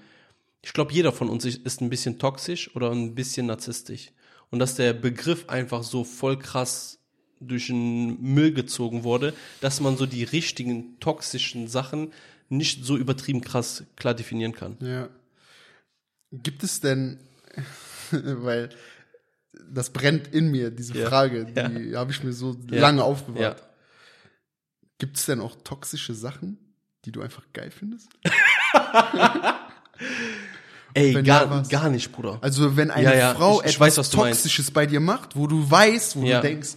[0.63, 4.11] Ich glaube, jeder von uns ist ein bisschen toxisch oder ein bisschen narzisstisch.
[4.51, 6.99] Und dass der Begriff einfach so voll krass
[7.41, 12.13] durch den Müll gezogen wurde, dass man so die richtigen toxischen Sachen
[12.49, 14.77] nicht so übertrieben krass klar definieren kann.
[14.81, 15.09] Ja.
[16.33, 17.21] Gibt es denn,
[18.11, 18.71] weil
[19.71, 21.09] das brennt in mir, diese Ja.
[21.09, 22.81] Frage, die habe ich mir so Ja.
[22.81, 23.61] lange aufbewahrt.
[23.61, 23.67] Ja.
[24.99, 26.59] Gibt es denn auch toxische Sachen,
[27.05, 28.09] die du einfach geil findest?
[30.95, 32.39] Ey, Wenn gar, was- gar nicht, Bruder.
[32.41, 34.43] Also wenn eine Ja, ja, Frau ich- ich etwas weiß, meinst.
[34.43, 36.41] Toxisches bei dir macht, wo du weißt, wo Ja.
[36.41, 36.71] du denkst,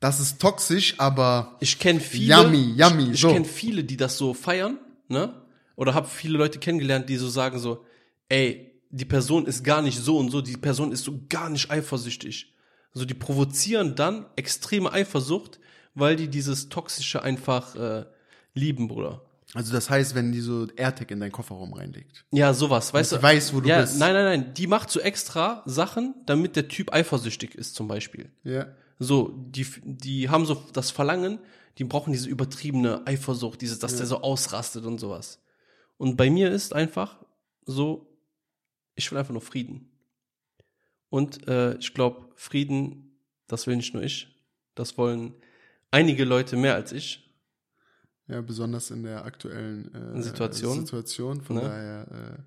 [0.00, 3.32] das ist toxisch, aber Ich kenne viele, Yummy, yummy, ich, ich so.
[3.32, 4.78] kenne viele, die das so feiern,
[5.08, 5.34] ne?
[5.76, 7.84] Oder habe viele Leute kennengelernt, die so sagen so,
[8.28, 11.70] ey, die Person ist gar nicht so und so, die Person ist so gar nicht
[11.70, 12.54] eifersüchtig.
[12.94, 15.60] Also die provozieren dann extreme Eifersucht,
[15.94, 18.04] weil die dieses toxische einfach äh,
[18.54, 19.22] lieben, Bruder.
[19.54, 22.24] Also das heißt, wenn die so AirTag in deinen Kofferraum reinlegt.
[22.30, 23.22] Ja, sowas, weißt du?
[23.22, 23.98] weiß, wo du ja, bist.
[23.98, 28.30] Nein, nein, nein, die macht so extra Sachen, damit der Typ eifersüchtig ist, zum Beispiel.
[28.44, 28.68] Ja.
[28.98, 31.40] So, die, die haben so das Verlangen,
[31.78, 35.40] die brauchen diese übertriebene Eifersucht, dieses, dass der so ausrastet und sowas.
[35.96, 37.18] Und bei mir ist einfach
[37.64, 38.06] so,
[38.94, 39.90] ich will einfach nur Frieden.
[41.08, 44.28] Und äh, ich glaube, Frieden, das will nicht nur ich,
[44.74, 45.34] das wollen
[45.90, 47.29] einige Leute mehr als ich.
[48.30, 50.80] Ja, besonders in der aktuellen äh, Situation.
[50.80, 51.40] Situation.
[51.40, 51.62] Von Ne?
[51.62, 52.42] daher äh,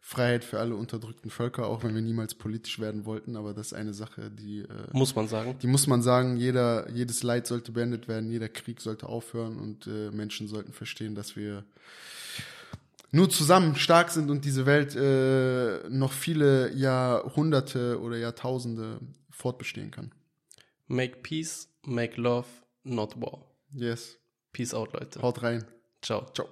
[0.00, 3.72] Freiheit für alle unterdrückten Völker, auch wenn wir niemals politisch werden wollten, aber das ist
[3.74, 5.56] eine Sache, die, äh, Muss man sagen.
[5.60, 9.86] die muss man sagen, jeder, jedes Leid sollte beendet werden, jeder Krieg sollte aufhören und
[9.86, 11.64] äh, Menschen sollten verstehen, dass wir
[13.10, 20.12] nur zusammen stark sind und diese Welt äh, noch viele Jahrhunderte oder Jahrtausende fortbestehen kann.
[20.86, 22.46] Make peace, make love,
[22.84, 23.44] not war.
[23.72, 24.16] Yes.
[24.58, 25.20] Peace out, Leute.
[25.22, 25.64] Haut rein.
[26.02, 26.26] Ciao.
[26.34, 26.48] Ciao.